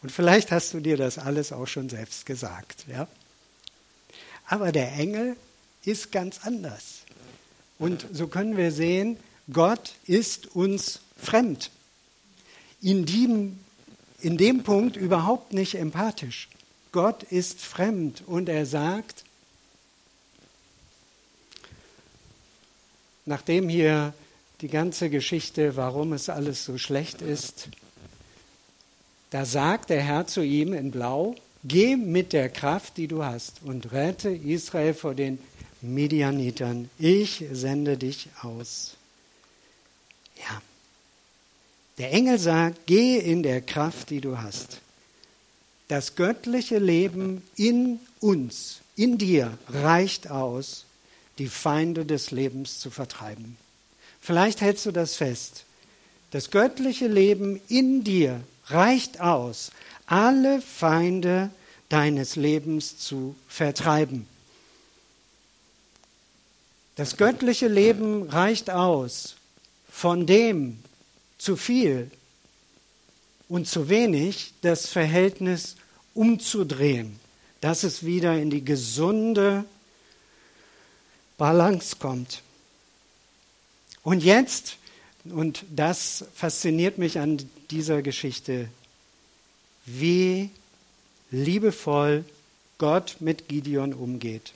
Und 0.03 0.11
vielleicht 0.11 0.51
hast 0.51 0.75
du 0.75 0.81
dir 0.81 0.97
das 0.97 1.19
alles 1.19 1.53
auch 1.53 1.67
schon 1.67 1.89
selbst 1.89 2.27
gesagt. 2.27 2.87
Ja? 2.91 3.07
Aber 4.47 4.73
der 4.73 4.93
Engel 4.93 5.37
ist 5.85 6.13
ganz 6.13 6.41
anders. 6.43 7.01
Und 7.79 8.07
so 8.13 8.27
können 8.27 8.57
wir 8.57 8.73
sehen, 8.73 9.17
Gott 9.53 9.95
ist 10.05 10.55
uns 10.55 11.01
fremd. 11.17 11.71
In 12.83 13.07
dem, 13.07 13.59
in 14.21 14.37
dem 14.37 14.63
Punkt 14.63 14.97
überhaupt 14.97 15.53
nicht 15.53 15.75
empathisch. 15.77 16.49
Gott 16.93 17.23
ist 17.25 17.61
fremd 17.61 18.23
und 18.27 18.49
er 18.49 18.67
sagt, 18.67 19.25
nachdem 23.27 23.69
hier 23.69 24.13
die 24.61 24.69
ganze 24.69 25.09
Geschichte, 25.09 25.77
warum 25.77 26.13
es 26.13 26.29
alles 26.29 26.65
so 26.65 26.79
schlecht 26.79 27.23
ist, 27.23 27.69
da 29.31 29.45
sagt 29.45 29.91
der 29.91 30.03
Herr 30.03 30.27
zu 30.27 30.43
ihm 30.43 30.73
in 30.73 30.91
Blau, 30.91 31.37
geh 31.63 31.97
mit 31.97 32.33
der 32.33 32.49
Kraft, 32.49 32.97
die 32.97 33.07
du 33.07 33.25
hast, 33.25 33.63
und 33.63 33.93
rette 33.93 34.31
Israel 34.31 34.95
vor 34.95 35.15
den 35.15 35.39
Midianitern, 35.81 36.91
ich 36.99 37.45
sende 37.53 37.97
dich 37.97 38.29
aus. 38.43 38.97
Ja. 40.37 40.61
Der 41.99 42.13
Engel 42.13 42.39
sagt, 42.39 42.87
geh 42.87 43.19
in 43.19 43.43
der 43.43 43.61
Kraft, 43.61 44.11
die 44.11 44.21
du 44.21 44.39
hast. 44.39 44.81
Das 45.91 46.15
göttliche 46.15 46.79
Leben 46.79 47.43
in 47.57 47.99
uns, 48.21 48.79
in 48.95 49.19
dir, 49.19 49.59
reicht 49.69 50.31
aus, 50.31 50.85
die 51.39 51.49
Feinde 51.49 52.07
des 52.07 52.31
Lebens 52.31 52.79
zu 52.79 52.91
vertreiben. 52.91 53.57
Vielleicht 54.21 54.61
hältst 54.61 54.87
du 54.87 54.93
das 54.93 55.17
fest. 55.17 55.65
Das 56.31 56.53
göttliche 56.53 57.09
Leben 57.09 57.61
in 57.67 58.05
dir 58.05 58.41
reicht 58.67 59.21
aus, 59.21 59.73
alle 60.07 60.63
Feinde 60.63 61.51
deines 61.89 62.37
Lebens 62.37 62.97
zu 62.99 63.35
vertreiben. 63.49 64.29
Das 66.95 67.17
göttliche 67.17 67.67
Leben 67.67 68.29
reicht 68.29 68.71
aus, 68.71 69.35
von 69.91 70.25
dem 70.25 70.79
zu 71.37 71.57
viel 71.57 72.13
und 73.51 73.67
zu 73.67 73.89
wenig 73.89 74.55
das 74.63 74.87
Verhältnis 74.87 75.77
umzudrehen, 76.15 77.19
dass 77.61 77.83
es 77.83 78.07
wieder 78.07 78.39
in 78.39 78.49
die 78.49 78.65
gesunde 78.65 79.65
Balance 81.37 81.97
kommt. 81.97 82.43
Und 84.05 84.23
jetzt, 84.23 84.77
und 85.25 85.65
das 85.69 86.25
fasziniert 86.33 86.97
mich 86.97 87.19
an 87.19 87.39
dieser 87.71 88.03
Geschichte, 88.03 88.69
wie 89.85 90.51
liebevoll 91.33 92.25
Gott 92.79 93.17
mit 93.19 93.49
Gideon 93.49 93.93
umgeht. 93.93 94.53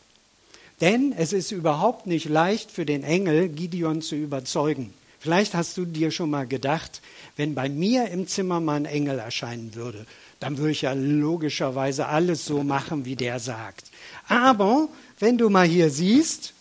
Denn 0.80 1.12
es 1.16 1.32
ist 1.32 1.50
überhaupt 1.50 2.06
nicht 2.06 2.28
leicht 2.28 2.70
für 2.70 2.86
den 2.86 3.02
Engel, 3.02 3.48
Gideon 3.48 4.02
zu 4.02 4.14
überzeugen. 4.14 4.94
Vielleicht 5.24 5.54
hast 5.54 5.78
du 5.78 5.86
dir 5.86 6.10
schon 6.10 6.28
mal 6.28 6.46
gedacht, 6.46 7.00
wenn 7.38 7.54
bei 7.54 7.70
mir 7.70 8.08
im 8.10 8.28
Zimmer 8.28 8.60
mal 8.60 8.76
ein 8.76 8.84
Engel 8.84 9.18
erscheinen 9.18 9.74
würde, 9.74 10.04
dann 10.38 10.58
würde 10.58 10.72
ich 10.72 10.82
ja 10.82 10.92
logischerweise 10.92 12.08
alles 12.08 12.44
so 12.44 12.62
machen, 12.62 13.06
wie 13.06 13.16
der 13.16 13.40
sagt. 13.40 13.86
Aber 14.28 14.86
wenn 15.18 15.38
du 15.38 15.48
mal 15.48 15.66
hier 15.66 15.88
siehst, 15.88 16.52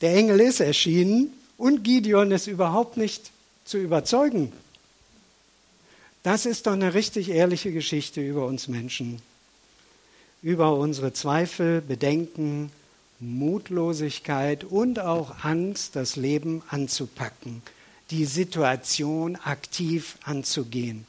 der 0.00 0.12
Engel 0.16 0.40
ist 0.40 0.58
erschienen 0.58 1.32
und 1.56 1.84
Gideon 1.84 2.32
ist 2.32 2.48
überhaupt 2.48 2.96
nicht 2.96 3.30
zu 3.64 3.78
überzeugen. 3.78 4.52
Das 6.24 6.46
ist 6.46 6.66
doch 6.66 6.72
eine 6.72 6.94
richtig 6.94 7.28
ehrliche 7.28 7.70
Geschichte 7.70 8.20
über 8.20 8.44
uns 8.46 8.66
Menschen, 8.66 9.22
über 10.42 10.74
unsere 10.74 11.12
Zweifel, 11.12 11.80
Bedenken, 11.80 12.72
Mutlosigkeit 13.20 14.64
und 14.64 14.98
auch 14.98 15.44
Angst, 15.44 15.94
das 15.94 16.16
Leben 16.16 16.64
anzupacken, 16.70 17.62
die 18.10 18.24
Situation 18.24 19.36
aktiv 19.36 20.18
anzugehen. 20.24 21.06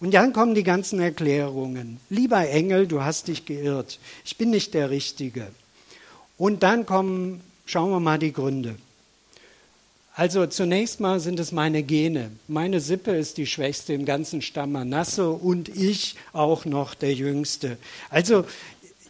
Und 0.00 0.14
dann 0.14 0.32
kommen 0.32 0.54
die 0.54 0.62
ganzen 0.62 1.00
Erklärungen. 1.00 1.98
Lieber 2.08 2.48
Engel, 2.48 2.86
du 2.86 3.02
hast 3.02 3.28
dich 3.28 3.46
geirrt. 3.46 3.98
Ich 4.24 4.36
bin 4.36 4.50
nicht 4.50 4.74
der 4.74 4.90
Richtige. 4.90 5.48
Und 6.36 6.62
dann 6.62 6.86
kommen, 6.86 7.40
schauen 7.66 7.90
wir 7.90 8.00
mal 8.00 8.18
die 8.18 8.32
Gründe. 8.32 8.76
Also 10.18 10.46
zunächst 10.46 10.98
mal 10.98 11.20
sind 11.20 11.38
es 11.38 11.52
meine 11.52 11.84
Gene. 11.84 12.32
Meine 12.48 12.80
Sippe 12.80 13.12
ist 13.12 13.36
die 13.38 13.46
schwächste 13.46 13.92
im 13.92 14.04
ganzen 14.04 14.42
Stamm 14.42 14.72
Manasse 14.72 15.30
und 15.30 15.68
ich 15.68 16.16
auch 16.32 16.64
noch 16.64 16.94
der 16.94 17.14
Jüngste. 17.14 17.78
Also 18.10 18.44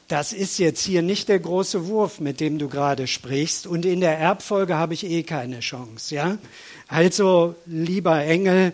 das 0.08 0.32
ist 0.32 0.58
jetzt 0.58 0.82
hier 0.82 1.02
nicht 1.02 1.28
der 1.28 1.38
große 1.38 1.86
Wurf, 1.86 2.18
mit 2.18 2.40
dem 2.40 2.58
du 2.58 2.68
gerade 2.68 3.06
sprichst. 3.06 3.66
Und 3.66 3.84
in 3.84 4.00
der 4.00 4.18
Erbfolge 4.18 4.74
habe 4.74 4.94
ich 4.94 5.04
eh 5.04 5.22
keine 5.22 5.60
Chance. 5.60 6.14
Ja? 6.14 6.38
Also, 6.88 7.54
lieber 7.66 8.24
Engel, 8.24 8.72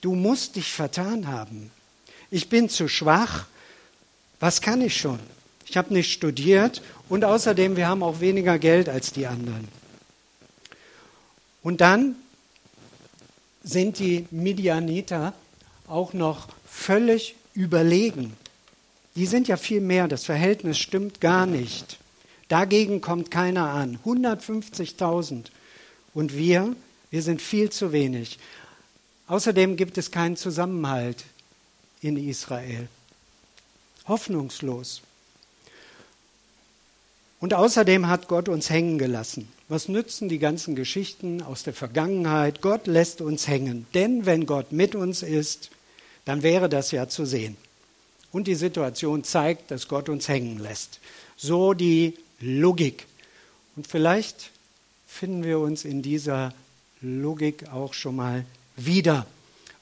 du 0.00 0.14
musst 0.14 0.54
dich 0.54 0.72
vertan 0.72 1.26
haben. 1.26 1.72
Ich 2.30 2.48
bin 2.48 2.68
zu 2.68 2.86
schwach. 2.88 3.46
Was 4.38 4.60
kann 4.60 4.80
ich 4.80 4.96
schon? 4.96 5.18
Ich 5.68 5.76
habe 5.76 5.92
nicht 5.92 6.12
studiert 6.12 6.82
und 7.08 7.24
außerdem, 7.24 7.76
wir 7.76 7.88
haben 7.88 8.04
auch 8.04 8.20
weniger 8.20 8.58
Geld 8.58 8.88
als 8.88 9.12
die 9.12 9.26
anderen. 9.26 9.66
Und 11.62 11.80
dann 11.80 12.14
sind 13.64 13.98
die 13.98 14.26
Midianiter 14.30 15.32
auch 15.88 16.12
noch 16.12 16.48
völlig 16.64 17.34
überlegen. 17.54 18.36
Die 19.16 19.26
sind 19.26 19.48
ja 19.48 19.56
viel 19.56 19.80
mehr, 19.80 20.08
das 20.08 20.24
Verhältnis 20.24 20.78
stimmt 20.78 21.20
gar 21.20 21.46
nicht. 21.46 21.98
Dagegen 22.48 23.00
kommt 23.00 23.30
keiner 23.30 23.70
an. 23.70 23.98
150.000. 24.04 25.46
Und 26.14 26.36
wir, 26.36 26.76
wir 27.10 27.22
sind 27.22 27.42
viel 27.42 27.70
zu 27.70 27.92
wenig. 27.92 28.38
Außerdem 29.26 29.76
gibt 29.76 29.98
es 29.98 30.10
keinen 30.10 30.36
Zusammenhalt 30.36 31.24
in 32.00 32.16
Israel. 32.16 32.88
Hoffnungslos. 34.06 35.02
Und 37.40 37.54
außerdem 37.54 38.08
hat 38.08 38.28
Gott 38.28 38.48
uns 38.48 38.70
hängen 38.70 38.98
gelassen. 38.98 39.48
Was 39.68 39.88
nützen 39.88 40.28
die 40.28 40.38
ganzen 40.38 40.76
Geschichten 40.76 41.42
aus 41.42 41.64
der 41.64 41.74
Vergangenheit? 41.74 42.60
Gott 42.60 42.86
lässt 42.86 43.20
uns 43.20 43.48
hängen. 43.48 43.86
Denn 43.94 44.26
wenn 44.26 44.46
Gott 44.46 44.72
mit 44.72 44.94
uns 44.94 45.22
ist, 45.22 45.70
dann 46.24 46.42
wäre 46.42 46.68
das 46.68 46.92
ja 46.92 47.08
zu 47.08 47.24
sehen. 47.24 47.56
Und 48.36 48.48
die 48.48 48.54
Situation 48.54 49.24
zeigt, 49.24 49.70
dass 49.70 49.88
Gott 49.88 50.10
uns 50.10 50.28
hängen 50.28 50.58
lässt. 50.58 51.00
So 51.38 51.72
die 51.72 52.18
Logik. 52.38 53.06
Und 53.76 53.86
vielleicht 53.86 54.50
finden 55.06 55.42
wir 55.42 55.58
uns 55.58 55.86
in 55.86 56.02
dieser 56.02 56.52
Logik 57.00 57.70
auch 57.72 57.94
schon 57.94 58.16
mal 58.16 58.44
wieder. 58.76 59.24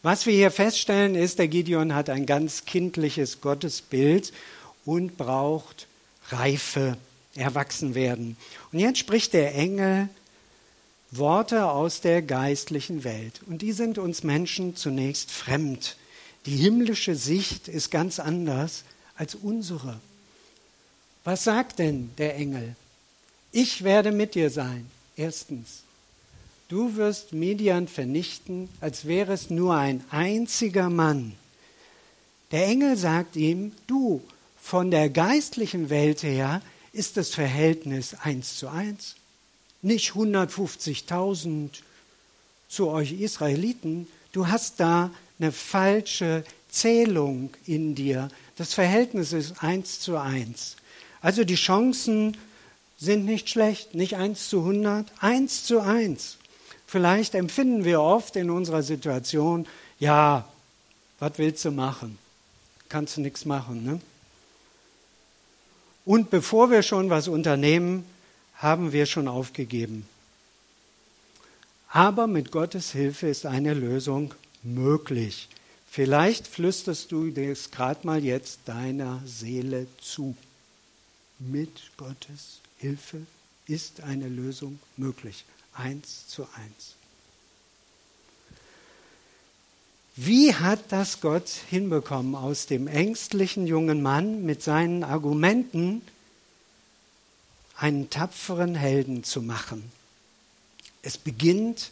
Was 0.03 0.27
wir 0.27 0.35
hier 0.35 0.53
feststellen 0.53 1.17
ist, 1.17 1.41
der 1.41 1.49
Gideon 1.49 1.97
hat 1.97 2.09
ein 2.09 2.27
ganz 2.27 2.65
kindliches 2.65 3.41
Gottesbild 3.41 4.33
und 4.85 5.17
braucht 5.17 5.89
Reife 6.29 6.97
erwachsen 7.35 7.97
werden. 7.97 8.37
Und 8.71 8.79
jetzt 8.79 9.01
spricht 9.01 9.33
der 9.33 9.53
Engel 9.57 10.09
Worte 11.11 11.69
aus 11.69 12.03
der 12.03 12.23
geistlichen 12.23 13.03
Welt. 13.03 13.41
Und 13.49 13.63
die 13.63 13.73
sind 13.73 13.99
uns 13.99 14.23
Menschen 14.23 14.77
zunächst 14.77 15.33
fremd. 15.33 15.97
Die 16.47 16.57
himmlische 16.57 17.15
Sicht 17.15 17.69
ist 17.69 17.91
ganz 17.91 18.19
anders 18.19 18.85
als 19.17 19.35
unsere. 19.35 20.01
Was 21.25 21.45
sagt 21.45 21.79
denn 21.79 22.11
der 22.19 22.37
Engel? 22.37 22.77
Ich 23.51 23.83
werde 23.83 24.13
mit 24.13 24.35
dir 24.35 24.51
sein. 24.51 24.91
Erstens, 25.17 25.85
du 26.69 26.97
wirst 26.97 27.33
Median 27.33 27.89
vernichten, 27.89 28.69
als 28.81 29.07
wäre 29.07 29.33
es 29.33 29.49
nur 29.49 29.75
ein 29.75 30.05
einziger 30.11 30.91
Mann. 30.91 31.35
Der 32.51 32.67
Engel 32.67 32.97
sagt 32.97 33.37
ihm, 33.37 33.73
du, 33.87 34.23
von 34.61 34.91
der 34.91 35.09
geistlichen 35.09 35.89
Welt 35.89 36.23
her 36.23 36.61
ist 36.93 37.17
das 37.17 37.31
Verhältnis 37.31 38.15
1 38.15 38.59
zu 38.59 38.69
1. 38.69 39.17
Nicht 39.83 40.13
150.000 40.13 41.71
zu 42.69 42.89
euch 42.89 43.13
Israeliten. 43.13 44.09
Du 44.33 44.49
hast 44.49 44.81
da 44.81 45.11
eine 45.45 45.53
falsche 45.53 46.43
Zählung 46.71 47.51
in 47.67 47.95
dir. 47.95 48.29
Das 48.57 48.73
Verhältnis 48.73 49.33
ist 49.35 49.63
1 49.63 50.01
zu 50.01 50.17
1. 50.17 50.77
Also 51.21 51.45
die 51.45 51.55
Chancen 51.55 52.37
sind 52.99 53.27
nicht 53.27 53.51
schlecht, 53.51 53.95
nicht 53.95 54.17
1 54.17 54.49
zu 54.49 54.61
100, 54.61 55.07
1 55.21 55.65
zu 55.65 55.81
1. 55.81 56.39
Vielleicht 56.87 57.35
empfinden 57.35 57.85
wir 57.85 58.01
oft 58.01 58.37
in 58.37 58.51
unserer 58.51 58.83
Situation, 58.83 59.67
ja, 59.99 60.49
was 61.19 61.33
willst 61.37 61.65
du 61.65 61.71
machen? 61.71 62.19
Kannst 62.89 63.17
du 63.19 63.21
nichts 63.21 63.45
machen, 63.45 63.85
ne? 63.85 64.01
Und 66.07 66.31
bevor 66.31 66.71
wir 66.71 66.83
schon 66.83 67.09
was 67.09 67.29
unternehmen, 67.29 68.05
haben 68.57 68.93
wir 68.93 69.07
schon 69.07 69.27
aufgegeben. 69.27 70.07
Aber 71.89 72.27
mit 72.27 72.51
Gottes 72.51 72.93
Hilfe 72.93 73.29
ist 73.29 73.47
eine 73.47 73.73
Lösung 73.73 74.35
möglich. 74.65 75.49
Vielleicht 75.87 76.49
flüsterst 76.49 77.13
du 77.13 77.31
das 77.31 77.71
gerade 77.71 78.05
mal 78.05 78.25
jetzt 78.25 78.61
deiner 78.65 79.23
Seele 79.25 79.87
zu. 80.01 80.37
Mit 81.39 81.93
Gottes 81.97 82.61
Hilfe 82.79 83.21
ist 83.67 84.01
eine 84.01 84.29
Lösung 84.29 84.79
möglich. 84.97 85.45
Eins 85.73 86.27
zu 86.27 86.43
eins. 86.55 86.97
Wie 90.17 90.55
hat 90.55 90.81
das 90.91 91.21
Gott 91.21 91.49
hinbekommen, 91.49 92.37
aus 92.37 92.67
dem 92.67 92.87
ängstlichen 92.87 93.67
jungen 93.67 94.01
Mann 94.01 94.45
mit 94.45 94.63
seinen 94.63 95.03
Argumenten 95.03 96.03
einen 97.77 98.11
tapferen 98.11 98.77
Helden 98.77 99.25
zu 99.25 99.43
machen? 99.43 99.91
Es 101.03 101.19
beginnt 101.19 101.91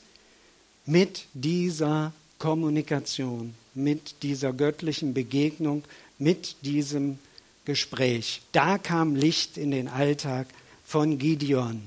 mit 0.87 1.27
dieser 1.35 2.13
Kommunikation, 2.43 3.55
mit 3.73 4.25
dieser 4.25 4.53
göttlichen 4.53 5.15
Begegnung, 5.15 5.85
mit 6.19 6.57
diesem 6.63 7.21
Gespräch. 7.65 8.43
Da 8.51 8.79
kam 8.79 9.15
Licht 9.15 9.57
in 9.57 9.71
den 9.71 9.87
Alltag 9.87 10.49
von 10.85 11.21
Gideon. 11.21 11.81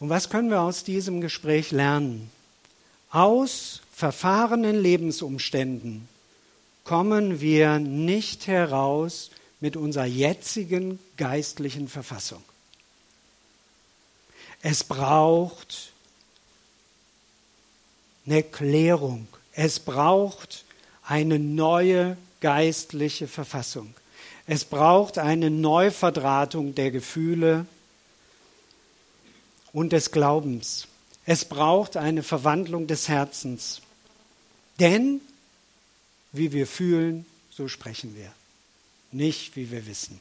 Und 0.00 0.08
was 0.08 0.30
können 0.30 0.48
wir 0.48 0.62
aus 0.62 0.82
diesem 0.82 1.20
Gespräch 1.20 1.72
lernen? 1.72 2.30
Aus 3.10 3.82
verfahrenen 3.92 4.80
Lebensumständen 4.80 6.08
kommen 6.84 7.42
wir 7.42 7.78
nicht 7.80 8.46
heraus 8.46 9.30
mit 9.60 9.76
unserer 9.76 10.06
jetzigen 10.06 10.98
geistlichen 11.18 11.86
Verfassung. 11.86 12.42
Es 14.62 14.84
braucht 14.84 15.92
eine 18.26 18.42
Klärung. 18.42 19.26
Es 19.52 19.80
braucht 19.80 20.64
eine 21.06 21.38
neue 21.38 22.16
geistliche 22.40 23.28
Verfassung. 23.28 23.94
Es 24.46 24.64
braucht 24.64 25.18
eine 25.18 25.50
Neuverdrahtung 25.50 26.74
der 26.74 26.90
Gefühle 26.90 27.66
und 29.72 29.92
des 29.92 30.10
Glaubens. 30.10 30.86
Es 31.26 31.44
braucht 31.44 31.96
eine 31.96 32.22
Verwandlung 32.22 32.86
des 32.86 33.08
Herzens. 33.08 33.80
Denn 34.78 35.20
wie 36.32 36.52
wir 36.52 36.66
fühlen, 36.66 37.24
so 37.50 37.68
sprechen 37.68 38.14
wir. 38.16 38.32
Nicht 39.12 39.56
wie 39.56 39.70
wir 39.70 39.86
wissen. 39.86 40.20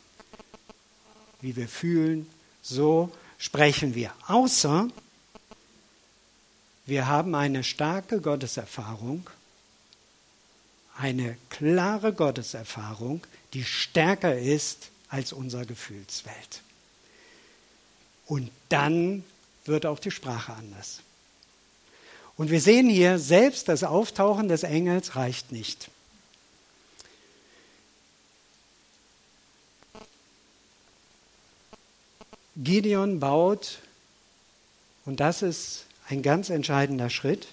Wie 1.42 1.56
wir 1.56 1.68
fühlen, 1.68 2.30
so 2.62 3.12
sprechen 3.38 3.96
wir. 3.96 4.14
Außer 4.28 4.88
wir 6.86 7.08
haben 7.08 7.36
eine 7.36 7.64
starke 7.64 8.20
Gotteserfahrung, 8.20 9.30
eine 10.98 11.38
klare 11.50 12.14
Gotteserfahrung, 12.14 13.26
die 13.54 13.64
stärker 13.64 14.38
ist 14.38 14.90
als 15.10 15.34
unsere 15.34 15.66
Gefühlswelt. 15.66 16.62
Und 18.26 18.52
dann 18.70 19.24
wird 19.66 19.86
auch 19.86 20.00
die 20.00 20.12
Sprache 20.12 20.54
anders. 20.54 21.02
Und 22.36 22.50
wir 22.50 22.62
sehen 22.62 22.90
hier, 22.90 23.20
selbst 23.20 23.70
das 23.70 23.84
Auftauchen 23.84 24.48
des 24.48 24.64
Engels 24.64 25.16
reicht 25.16 25.52
nicht. 25.52 25.90
Gideon 32.56 33.20
baut, 33.20 33.80
und 35.06 35.20
das 35.20 35.42
ist 35.42 35.86
ein 36.10 36.22
ganz 36.22 36.50
entscheidender 36.50 37.10
Schritt, 37.10 37.48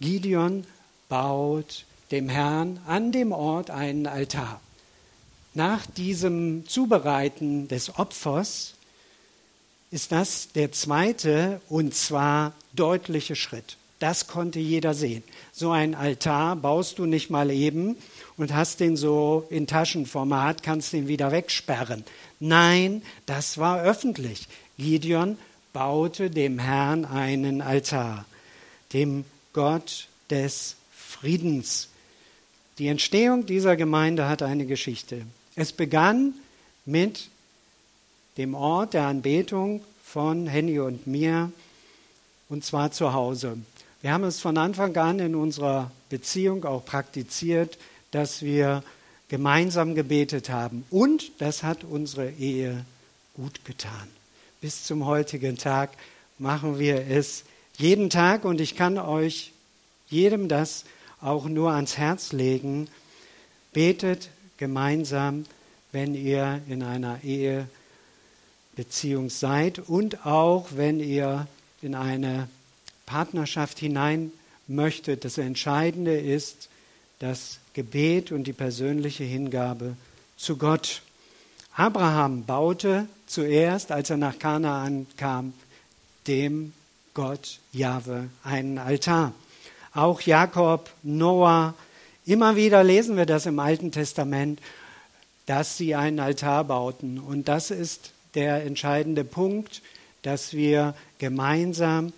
Gideon 0.00 0.64
baut 1.08 1.84
dem 2.10 2.28
Herrn 2.28 2.80
an 2.86 3.12
dem 3.12 3.32
Ort 3.32 3.70
einen 3.70 4.06
Altar. 4.06 4.60
Nach 5.54 5.84
diesem 5.86 6.66
Zubereiten 6.66 7.68
des 7.68 7.98
Opfers 7.98 8.74
ist 9.90 10.10
das 10.10 10.52
der 10.52 10.72
zweite 10.72 11.60
und 11.68 11.94
zwar 11.94 12.54
deutliche 12.72 13.36
Schritt. 13.36 13.76
Das 13.98 14.26
konnte 14.26 14.58
jeder 14.58 14.94
sehen. 14.94 15.22
So 15.52 15.70
ein 15.70 15.94
Altar 15.94 16.56
baust 16.56 16.98
du 16.98 17.06
nicht 17.06 17.30
mal 17.30 17.50
eben 17.50 17.96
und 18.36 18.54
hast 18.54 18.80
den 18.80 18.96
so 18.96 19.46
in 19.50 19.66
Taschenformat, 19.66 20.62
kannst 20.62 20.92
den 20.92 21.06
wieder 21.06 21.30
wegsperren. 21.30 22.04
Nein, 22.40 23.02
das 23.26 23.58
war 23.58 23.82
öffentlich. 23.82 24.48
Gideon 24.78 25.38
baute 25.72 26.30
dem 26.30 26.58
Herrn 26.58 27.04
einen 27.04 27.60
Altar, 27.60 28.24
dem 28.92 29.24
Gott 29.52 30.08
des 30.30 30.76
Friedens. 30.92 31.88
Die 32.78 32.88
Entstehung 32.88 33.46
dieser 33.46 33.76
Gemeinde 33.76 34.28
hat 34.28 34.42
eine 34.42 34.66
Geschichte. 34.66 35.22
Es 35.54 35.72
begann 35.72 36.34
mit 36.84 37.28
dem 38.38 38.54
Ort 38.54 38.94
der 38.94 39.06
Anbetung 39.06 39.82
von 40.02 40.46
Henny 40.46 40.78
und 40.78 41.06
mir, 41.06 41.52
und 42.48 42.64
zwar 42.64 42.92
zu 42.92 43.12
Hause. 43.12 43.58
Wir 44.00 44.12
haben 44.12 44.24
es 44.24 44.40
von 44.40 44.58
Anfang 44.58 44.96
an 44.96 45.18
in 45.20 45.34
unserer 45.34 45.90
Beziehung 46.08 46.64
auch 46.64 46.84
praktiziert, 46.84 47.78
dass 48.10 48.42
wir 48.42 48.82
gemeinsam 49.28 49.94
gebetet 49.94 50.50
haben. 50.50 50.84
Und 50.90 51.30
das 51.38 51.62
hat 51.62 51.84
unsere 51.84 52.30
Ehe 52.30 52.84
gut 53.34 53.64
getan. 53.64 54.08
Bis 54.62 54.84
zum 54.84 55.04
heutigen 55.06 55.58
Tag 55.58 55.90
machen 56.38 56.78
wir 56.78 57.08
es 57.08 57.42
jeden 57.78 58.10
Tag 58.10 58.44
und 58.44 58.60
ich 58.60 58.76
kann 58.76 58.96
euch 58.96 59.50
jedem 60.06 60.46
das 60.46 60.84
auch 61.20 61.46
nur 61.46 61.72
ans 61.72 61.98
Herz 61.98 62.30
legen. 62.30 62.86
Betet 63.72 64.30
gemeinsam, 64.58 65.46
wenn 65.90 66.14
ihr 66.14 66.62
in 66.68 66.84
einer 66.84 67.18
Ehebeziehung 67.24 69.30
seid 69.30 69.80
und 69.80 70.24
auch 70.24 70.68
wenn 70.76 71.00
ihr 71.00 71.48
in 71.82 71.96
eine 71.96 72.46
Partnerschaft 73.04 73.80
hinein 73.80 74.30
möchtet. 74.68 75.24
Das 75.24 75.38
Entscheidende 75.38 76.16
ist 76.16 76.68
das 77.18 77.58
Gebet 77.74 78.30
und 78.30 78.44
die 78.44 78.52
persönliche 78.52 79.24
Hingabe 79.24 79.96
zu 80.36 80.56
Gott. 80.56 81.02
Abraham 81.74 82.44
baute 82.44 83.06
zuerst, 83.26 83.92
als 83.92 84.10
er 84.10 84.18
nach 84.18 84.38
Kanaan 84.38 85.06
kam, 85.16 85.54
dem 86.26 86.72
Gott 87.14 87.60
Jahwe 87.72 88.28
einen 88.44 88.78
Altar. 88.78 89.32
Auch 89.94 90.20
Jakob, 90.20 90.90
Noah, 91.02 91.74
immer 92.26 92.56
wieder 92.56 92.84
lesen 92.84 93.16
wir 93.16 93.26
das 93.26 93.46
im 93.46 93.58
Alten 93.58 93.90
Testament, 93.90 94.60
dass 95.46 95.76
sie 95.76 95.94
einen 95.94 96.20
Altar 96.20 96.64
bauten. 96.64 97.18
Und 97.18 97.48
das 97.48 97.70
ist 97.70 98.12
der 98.34 98.64
entscheidende 98.64 99.24
Punkt, 99.24 99.82
dass 100.22 100.52
wir 100.52 100.94
gemeinsam 101.18 102.12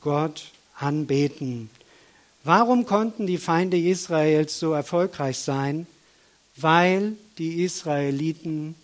Gott 0.00 0.52
anbeten. 0.78 1.70
Warum 2.44 2.86
konnten 2.86 3.26
die 3.26 3.38
Feinde 3.38 3.78
Israels 3.78 4.58
so 4.58 4.72
erfolgreich 4.72 5.38
sein? 5.38 5.86
Weil 6.54 7.14
die 7.38 7.62
Israeliten 7.62 8.74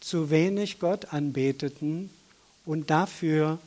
zu 0.00 0.30
wenig 0.30 0.78
Gott 0.78 1.12
anbeteten 1.12 2.10
und 2.64 2.90
dafür 2.90 3.58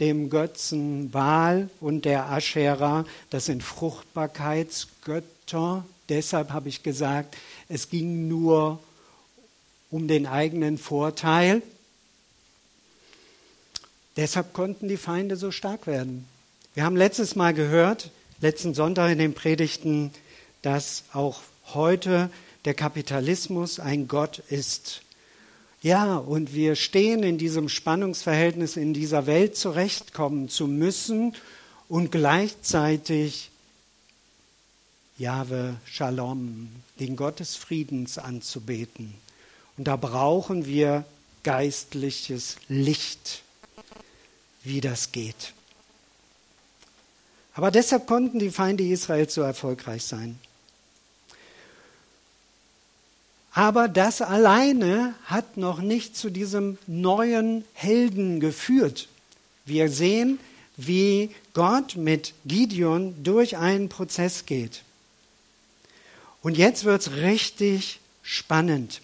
dem 0.00 0.30
Götzen 0.30 1.10
Baal 1.10 1.68
und 1.80 2.04
der 2.04 2.30
Aschera, 2.30 3.04
das 3.28 3.46
sind 3.46 3.62
Fruchtbarkeitsgötter. 3.62 5.84
Deshalb 6.08 6.50
habe 6.50 6.68
ich 6.68 6.82
gesagt, 6.82 7.36
es 7.68 7.88
ging 7.90 8.26
nur 8.28 8.80
um 9.90 10.08
den 10.08 10.26
eigenen 10.26 10.78
Vorteil. 10.78 11.62
Deshalb 14.16 14.54
konnten 14.54 14.88
die 14.88 14.96
Feinde 14.96 15.36
so 15.36 15.50
stark 15.50 15.86
werden. 15.86 16.26
Wir 16.74 16.84
haben 16.84 16.96
letztes 16.96 17.36
Mal 17.36 17.52
gehört, 17.52 18.10
letzten 18.40 18.72
Sonntag 18.74 19.12
in 19.12 19.18
den 19.18 19.34
Predigten, 19.34 20.12
dass 20.62 21.04
auch 21.12 21.42
heute 21.74 22.30
der 22.64 22.74
Kapitalismus 22.74 23.80
ein 23.80 24.08
Gott 24.08 24.38
ist. 24.50 25.02
Ja, 25.82 26.16
und 26.16 26.52
wir 26.52 26.76
stehen 26.76 27.22
in 27.22 27.38
diesem 27.38 27.68
Spannungsverhältnis, 27.68 28.76
in 28.76 28.92
dieser 28.92 29.26
Welt 29.26 29.56
zurechtkommen 29.56 30.48
zu 30.48 30.66
müssen 30.66 31.34
und 31.88 32.12
gleichzeitig 32.12 33.50
Jahwe 35.16 35.76
Shalom, 35.84 36.68
den 36.98 37.16
Gott 37.16 37.40
des 37.40 37.56
Friedens 37.56 38.18
anzubeten. 38.18 39.14
Und 39.76 39.84
da 39.84 39.96
brauchen 39.96 40.66
wir 40.66 41.04
geistliches 41.42 42.56
Licht, 42.68 43.42
wie 44.62 44.80
das 44.80 45.12
geht. 45.12 45.54
Aber 47.54 47.70
deshalb 47.70 48.06
konnten 48.06 48.38
die 48.38 48.50
Feinde 48.50 48.84
Israels 48.84 49.34
so 49.34 49.42
erfolgreich 49.42 50.04
sein. 50.04 50.38
Aber 53.52 53.88
das 53.88 54.22
alleine 54.22 55.14
hat 55.24 55.56
noch 55.56 55.80
nicht 55.80 56.16
zu 56.16 56.30
diesem 56.30 56.78
neuen 56.86 57.64
Helden 57.74 58.38
geführt. 58.38 59.08
Wir 59.64 59.90
sehen, 59.90 60.38
wie 60.76 61.30
Gott 61.52 61.96
mit 61.96 62.32
Gideon 62.44 63.22
durch 63.22 63.56
einen 63.56 63.88
Prozess 63.88 64.46
geht. 64.46 64.82
Und 66.42 66.56
jetzt 66.56 66.84
wird 66.84 67.02
es 67.02 67.12
richtig 67.12 68.00
spannend. 68.22 69.00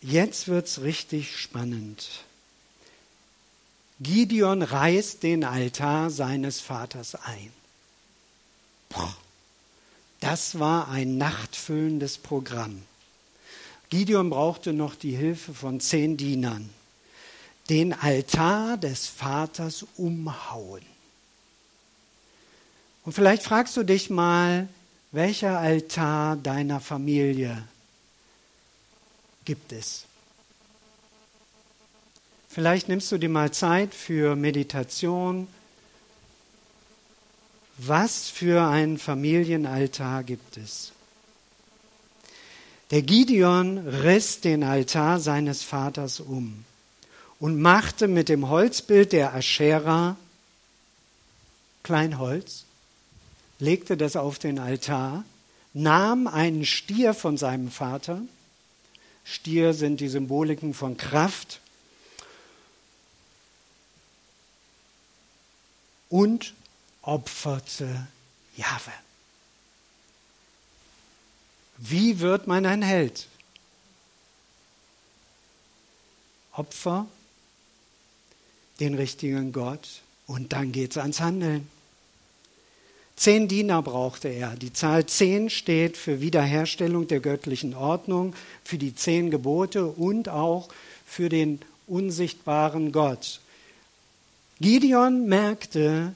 Jetzt 0.00 0.48
wird 0.48 0.66
es 0.66 0.82
richtig 0.82 1.36
spannend. 1.36 2.08
Gideon 4.00 4.62
reißt 4.62 5.22
den 5.22 5.44
Altar 5.44 6.10
seines 6.10 6.60
Vaters 6.60 7.14
ein. 7.14 7.52
Boah. 8.88 9.16
Das 10.26 10.58
war 10.58 10.88
ein 10.88 11.18
nachtfüllendes 11.18 12.18
Programm. 12.18 12.82
Gideon 13.90 14.28
brauchte 14.28 14.72
noch 14.72 14.96
die 14.96 15.14
Hilfe 15.14 15.54
von 15.54 15.78
zehn 15.78 16.16
Dienern. 16.16 16.68
Den 17.70 17.92
Altar 17.92 18.76
des 18.76 19.06
Vaters 19.06 19.86
umhauen. 19.96 20.82
Und 23.04 23.12
vielleicht 23.12 23.44
fragst 23.44 23.76
du 23.76 23.84
dich 23.84 24.10
mal, 24.10 24.66
welcher 25.12 25.60
Altar 25.60 26.34
deiner 26.34 26.80
Familie 26.80 27.62
gibt 29.44 29.70
es? 29.70 30.06
Vielleicht 32.48 32.88
nimmst 32.88 33.12
du 33.12 33.18
dir 33.18 33.28
mal 33.28 33.52
Zeit 33.52 33.94
für 33.94 34.34
Meditation, 34.34 35.46
was 37.78 38.28
für 38.28 38.66
einen 38.66 38.98
Familienaltar 38.98 40.24
gibt 40.24 40.56
es? 40.56 40.92
Der 42.90 43.02
Gideon 43.02 43.78
riss 43.78 44.40
den 44.40 44.62
Altar 44.62 45.18
seines 45.20 45.62
Vaters 45.62 46.20
um 46.20 46.64
und 47.40 47.60
machte 47.60 48.08
mit 48.08 48.28
dem 48.28 48.48
Holzbild 48.48 49.12
der 49.12 49.34
Aschera 49.34 50.16
Kleinholz, 51.82 52.64
legte 53.58 53.96
das 53.96 54.16
auf 54.16 54.38
den 54.38 54.58
Altar, 54.58 55.24
nahm 55.74 56.26
einen 56.26 56.64
Stier 56.64 57.14
von 57.14 57.36
seinem 57.36 57.70
Vater, 57.70 58.22
Stier 59.24 59.74
sind 59.74 60.00
die 60.00 60.08
Symboliken 60.08 60.72
von 60.72 60.96
Kraft, 60.96 61.60
und 66.08 66.54
opferte 67.06 68.06
Jahwe. 68.56 68.92
Wie 71.78 72.20
wird 72.20 72.46
man 72.46 72.66
ein 72.66 72.82
Held? 72.82 73.28
Opfer, 76.52 77.06
den 78.80 78.94
richtigen 78.94 79.52
Gott 79.52 80.00
und 80.26 80.52
dann 80.52 80.72
geht 80.72 80.92
es 80.92 80.98
ans 80.98 81.20
Handeln. 81.20 81.68
Zehn 83.14 83.48
Diener 83.48 83.82
brauchte 83.82 84.28
er. 84.28 84.56
Die 84.56 84.72
Zahl 84.72 85.06
zehn 85.06 85.48
steht 85.48 85.96
für 85.96 86.20
Wiederherstellung 86.20 87.06
der 87.06 87.20
göttlichen 87.20 87.74
Ordnung, 87.74 88.34
für 88.64 88.78
die 88.78 88.94
zehn 88.94 89.30
Gebote 89.30 89.86
und 89.86 90.28
auch 90.28 90.68
für 91.06 91.28
den 91.28 91.60
unsichtbaren 91.86 92.92
Gott. 92.92 93.40
Gideon 94.60 95.26
merkte, 95.26 96.14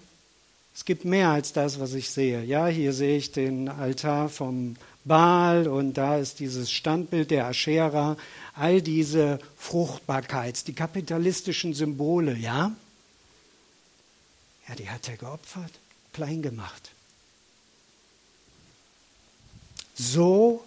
es 0.75 0.85
gibt 0.85 1.05
mehr 1.05 1.29
als 1.29 1.53
das, 1.53 1.81
was 1.81 1.95
ich 1.95 2.11
sehe. 2.11 2.43
Ja, 2.45 2.67
hier 2.67 2.93
sehe 2.93 3.17
ich 3.17 3.33
den 3.33 3.69
Altar 3.69 4.29
vom 4.29 4.77
Baal 5.05 5.67
und 5.67 5.95
da 5.95 6.19
ist 6.19 6.41
dieses 6.41 6.71
Standbild 6.71 7.31
der 7.31 7.47
Aschera, 7.47 8.17
all 8.55 8.83
diese 8.83 9.39
Fruchtbarkeits, 9.57 10.65
die 10.65 10.75
kapitalistischen 10.75 11.75
Symbole, 11.75 12.37
ja? 12.37 12.73
Ja, 14.69 14.75
die 14.75 14.89
hat 14.89 15.09
er 15.09 15.17
geopfert, 15.17 15.73
klein 16.13 16.43
gemacht. 16.43 16.91
So 19.95 20.65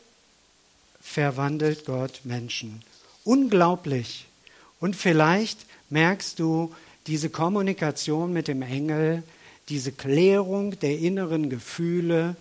verwandelt 1.02 1.86
Gott 1.86 2.22
Menschen. 2.24 2.82
Unglaublich. 3.24 4.26
Und 4.80 4.96
vielleicht 4.96 5.66
merkst 5.90 6.40
du 6.40 6.74
diese 7.08 7.30
Kommunikation 7.30 8.34
mit 8.34 8.48
dem 8.48 8.62
Engel, 8.62 9.24
diese 9.70 9.92
Klärung 9.92 10.80
der 10.80 11.00
inneren 11.00 11.50
Gefühle, 11.50 12.36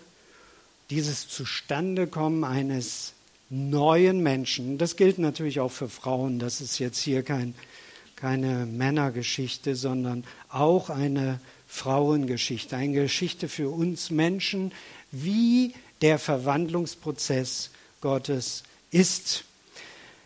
dieses 0.90 1.28
Zustandekommen 1.28 2.44
eines 2.44 3.14
neuen 3.48 4.22
Menschen. 4.22 4.78
Das 4.78 4.96
gilt 4.96 5.18
natürlich 5.18 5.60
auch 5.60 5.70
für 5.70 5.88
Frauen. 5.88 6.38
Das 6.38 6.60
ist 6.60 6.78
jetzt 6.78 7.00
hier 7.00 7.22
kein, 7.22 7.54
keine 8.16 8.66
Männergeschichte, 8.66 9.76
sondern 9.76 10.24
auch 10.48 10.90
eine 10.90 11.40
Frauengeschichte, 11.68 12.76
eine 12.76 12.92
Geschichte 12.92 13.48
für 13.48 13.70
uns 13.70 14.10
Menschen, 14.10 14.72
wie 15.10 15.74
der 16.02 16.18
Verwandlungsprozess 16.18 17.70
Gottes 18.00 18.64
ist. 18.90 19.44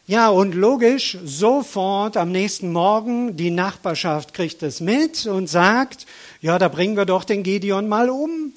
Ja, 0.08 0.28
und 0.28 0.54
logisch, 0.54 1.18
sofort 1.24 2.16
am 2.16 2.30
nächsten 2.30 2.70
Morgen, 2.70 3.36
die 3.36 3.50
Nachbarschaft 3.50 4.34
kriegt 4.34 4.62
es 4.62 4.80
mit 4.80 5.26
und 5.26 5.48
sagt, 5.48 6.06
ja, 6.40 6.60
da 6.60 6.68
bringen 6.68 6.96
wir 6.96 7.06
doch 7.06 7.24
den 7.24 7.42
Gideon 7.42 7.88
mal 7.88 8.08
um. 8.08 8.52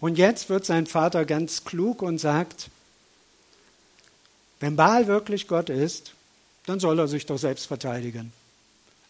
Und 0.00 0.16
jetzt 0.16 0.48
wird 0.48 0.64
sein 0.64 0.86
Vater 0.86 1.24
ganz 1.24 1.64
klug 1.64 2.02
und 2.02 2.18
sagt, 2.18 2.70
wenn 4.60 4.76
Baal 4.76 5.08
wirklich 5.08 5.48
Gott 5.48 5.70
ist, 5.70 6.12
dann 6.66 6.78
soll 6.78 7.00
er 7.00 7.08
sich 7.08 7.26
doch 7.26 7.38
selbst 7.38 7.66
verteidigen. 7.66 8.32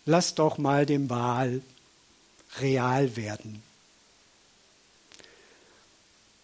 Lass 0.07 0.35
doch 0.35 0.57
mal 0.57 0.87
den 0.87 1.09
Baal 1.09 1.61
real 2.59 3.17
werden. 3.17 3.63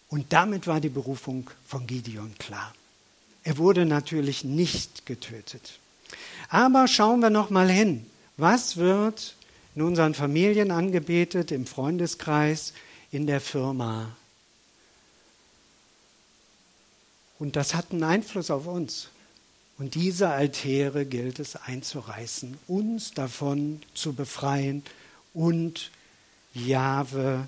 Und 0.09 0.31
damit 0.31 0.67
war 0.67 0.79
die 0.79 0.89
Berufung 0.89 1.49
von 1.65 1.87
Gideon 1.87 2.35
klar. 2.37 2.71
Er 3.45 3.57
wurde 3.57 3.85
natürlich 3.85 4.43
nicht 4.43 5.05
getötet. 5.05 5.79
Aber 6.49 6.87
schauen 6.87 7.21
wir 7.21 7.29
noch 7.29 7.51
mal 7.51 7.69
hin. 7.69 8.05
Was 8.37 8.75
wird 8.75 9.35
in 9.75 9.83
unseren 9.83 10.15
Familien 10.15 10.71
angebetet, 10.71 11.51
im 11.51 11.67
Freundeskreis, 11.67 12.73
in 13.11 13.27
der 13.27 13.39
Firma? 13.39 14.17
Und 17.37 17.55
das 17.55 17.75
hat 17.75 17.91
einen 17.91 18.03
Einfluss 18.03 18.49
auf 18.49 18.65
uns. 18.65 19.09
Und 19.77 19.93
diese 19.93 20.29
Altäre 20.29 21.05
gilt 21.05 21.37
es 21.39 21.55
einzureißen, 21.55 22.57
uns 22.67 23.13
davon 23.13 23.81
zu 23.93 24.13
befreien 24.13 24.83
und 25.35 25.91
Jahwe, 26.55 27.47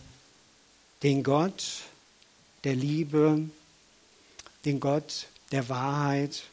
den 1.02 1.24
Gott 1.24 1.84
der 2.66 2.76
Liebe, 2.76 3.42
den 4.66 4.80
Gott 4.80 5.28
der 5.52 5.70
Wahrheit 5.70 6.44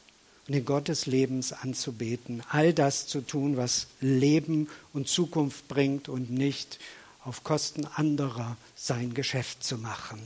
und 0.47 0.55
den 0.55 0.65
Gott 0.65 0.89
des 0.89 1.07
Lebens 1.07 1.53
anzubeten. 1.53 2.43
All 2.51 2.73
das 2.73 3.07
zu 3.07 3.21
tun, 3.21 3.57
was 3.57 3.87
Leben 4.01 4.69
und 4.93 5.09
Zukunft 5.09 5.69
bringt 5.69 6.09
und 6.09 6.31
nicht 6.31 6.79
auf 7.25 7.45
Kosten 7.45 7.87
anderer 7.87 8.57
sein 8.77 9.15
Geschäft 9.15 9.65
zu 9.65 9.79
machen. 9.79 10.21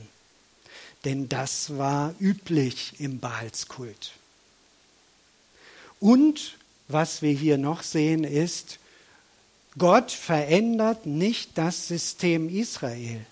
Denn 1.05 1.29
das 1.29 1.77
war 1.77 2.13
üblich 2.19 2.95
im 2.99 3.19
Baalskult. 3.19 4.11
Und 5.99 6.57
was 6.89 7.21
wir 7.21 7.31
hier 7.31 7.57
noch 7.57 7.83
sehen 7.83 8.23
ist, 8.23 8.79
Gott 9.77 10.11
verändert 10.11 11.05
nicht 11.05 11.57
das 11.57 11.87
System 11.87 12.49
Israel, 12.49 13.25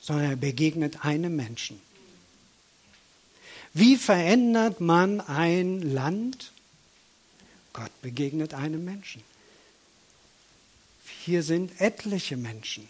sondern 0.00 0.30
er 0.30 0.36
begegnet 0.36 1.04
einem 1.04 1.36
Menschen. 1.36 1.80
Wie 3.74 3.96
verändert 3.96 4.80
man 4.80 5.20
ein 5.20 5.82
Land? 5.82 6.52
Gott 7.72 7.90
begegnet 8.02 8.54
einem 8.54 8.84
Menschen. 8.84 9.22
Hier 11.24 11.42
sind 11.42 11.80
etliche 11.80 12.36
Menschen. 12.36 12.88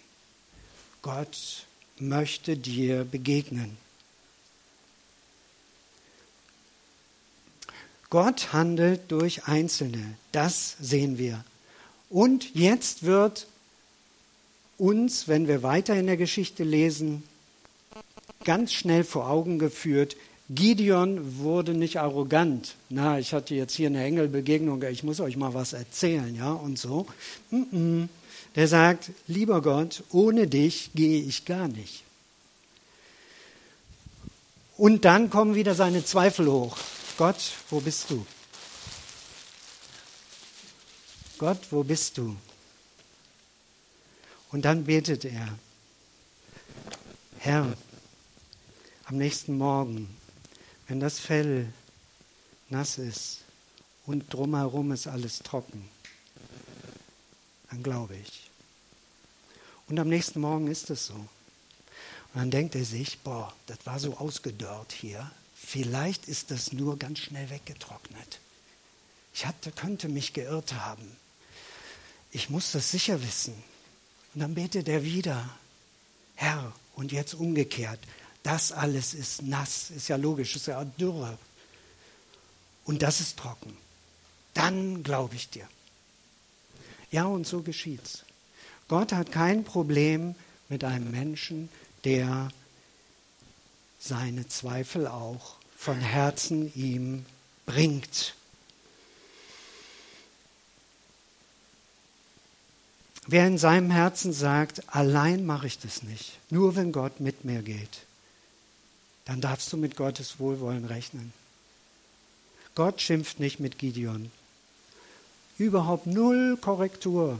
Gott 1.01 1.66
möchte 1.99 2.57
dir 2.57 3.05
begegnen. 3.05 3.79
Gott 8.11 8.53
handelt 8.53 9.11
durch 9.11 9.44
Einzelne, 9.49 10.16
das 10.33 10.77
sehen 10.81 11.18
wir. 11.18 11.44
Und 12.11 12.55
jetzt 12.55 13.05
wird 13.05 13.47
uns, 14.79 15.27
wenn 15.29 15.49
wir 15.49 15.62
weiter 15.62 15.97
in 15.97 16.07
der 16.07 16.16
Geschichte 16.16 16.62
lesen, 16.62 17.25
ganz 18.44 18.73
schnell 18.73 19.03
vor 19.03 19.29
Augen 19.29 19.59
geführt, 19.59 20.16
Gideon 20.50 21.38
wurde 21.38 21.72
nicht 21.72 22.00
arrogant. 22.00 22.76
Na, 22.90 23.18
ich 23.18 23.33
hatte 23.33 23.54
jetzt 23.54 23.74
hier 23.74 23.88
eine 23.88 24.04
Engelbegegnung, 24.04 24.83
ich 24.83 25.02
muss 25.02 25.20
euch 25.20 25.37
mal 25.37 25.54
was 25.54 25.72
erzählen, 25.72 26.35
ja, 26.37 26.52
und 26.52 26.78
so. 26.78 27.07
Der 27.50 28.68
sagt, 28.68 29.11
lieber 29.26 29.62
Gott, 29.62 30.04
ohne 30.11 30.46
dich 30.46 30.90
gehe 30.94 31.22
ich 31.22 31.44
gar 31.46 31.68
nicht. 31.68 32.02
Und 34.76 35.04
dann 35.04 35.30
kommen 35.30 35.54
wieder 35.54 35.74
seine 35.74 36.04
Zweifel 36.04 36.50
hoch. 36.50 36.76
Gott, 37.16 37.52
wo 37.70 37.80
bist 37.80 38.11
du? 38.11 38.26
Gott, 41.38 41.61
wo 41.70 41.85
bist 41.85 42.18
du? 42.18 42.37
Und 44.52 44.64
dann 44.64 44.85
betet 44.85 45.24
er, 45.24 45.48
Herr, 47.38 47.72
am 49.07 49.16
nächsten 49.16 49.57
Morgen 49.57 50.09
wenn 50.87 51.01
das 51.01 51.18
Fell 51.18 51.73
nass 52.68 52.99
ist 52.99 53.40
und 54.07 54.33
drumherum 54.33 54.92
ist 54.92 55.07
alles 55.07 55.38
trocken, 55.38 55.88
dann 57.70 57.83
glaube 57.83 58.16
ich. 58.16 58.51
Und 59.88 59.99
am 59.99 60.09
nächsten 60.09 60.40
Morgen 60.40 60.68
ist 60.68 60.90
es 60.90 61.07
so. 61.07 61.14
Und 61.14 61.29
dann 62.40 62.51
denkt 62.51 62.75
er 62.75 62.85
sich, 62.85 63.18
boah, 63.20 63.55
das 63.66 63.79
war 63.85 63.99
so 63.99 64.16
ausgedörrt 64.16 64.92
hier. 64.92 65.31
Vielleicht 65.55 66.27
ist 66.27 66.51
das 66.51 66.73
nur 66.73 66.99
ganz 66.99 67.20
schnell 67.20 67.49
weggetrocknet. 67.51 68.40
Ich 69.35 69.47
hatte, 69.47 69.73
könnte 69.73 70.09
mich 70.09 70.33
geirrt 70.33 70.75
haben. 70.75 71.16
Ich 72.31 72.51
muss 72.51 72.73
das 72.73 72.90
sicher 72.90 73.23
wissen. 73.23 73.55
Und 74.35 74.40
dann 74.40 74.55
betet 74.55 74.88
er 74.88 75.05
wieder, 75.05 75.49
Herr, 76.35 76.73
und 76.97 77.12
jetzt 77.12 77.35
umgekehrt, 77.35 78.01
das 78.44 78.70
alles 78.70 79.14
ist 79.14 79.42
nass, 79.42 79.90
ist 79.90 80.09
ja 80.09 80.16
logisch, 80.16 80.54
ist 80.54 80.66
ja 80.66 80.85
Dürre. 80.85 81.37
Und 82.85 83.02
das 83.02 83.20
ist 83.20 83.38
trocken. 83.38 83.76
Dann 84.52 85.02
glaube 85.02 85.35
ich 85.35 85.48
dir. 85.48 85.66
Ja, 87.11 87.24
und 87.24 87.46
so 87.46 87.62
geschieht's. 87.62 88.24
Gott 88.87 89.12
hat 89.12 89.33
kein 89.33 89.64
Problem 89.64 90.35
mit 90.68 90.85
einem 90.85 91.11
Menschen, 91.11 91.70
der 92.04 92.50
seine 93.98 94.46
Zweifel 94.46 95.07
auch 95.07 95.57
von 95.76 95.98
Herzen 95.98 96.70
ihm 96.74 97.24
bringt. 97.64 98.35
Wer 103.26 103.46
in 103.46 103.57
seinem 103.57 103.90
Herzen 103.90 104.35
sagt, 104.35 104.94
allein 104.94 105.46
mache 105.46 105.66
ich 105.66 105.78
das 105.78 106.02
nicht, 106.02 106.38
nur 106.50 106.76
wenn 106.76 106.92
Gott 106.92 107.20
mit 107.20 107.46
mir 107.46 107.62
geht, 107.62 108.03
dann 109.24 109.40
darfst 109.40 109.72
du 109.72 109.76
mit 109.76 109.96
Gottes 109.96 110.38
Wohlwollen 110.38 110.84
rechnen. 110.84 111.32
Gott 112.74 113.00
schimpft 113.00 113.40
nicht 113.40 113.60
mit 113.60 113.78
Gideon. 113.78 114.30
Überhaupt 115.58 116.06
null 116.06 116.58
Korrektur. 116.60 117.38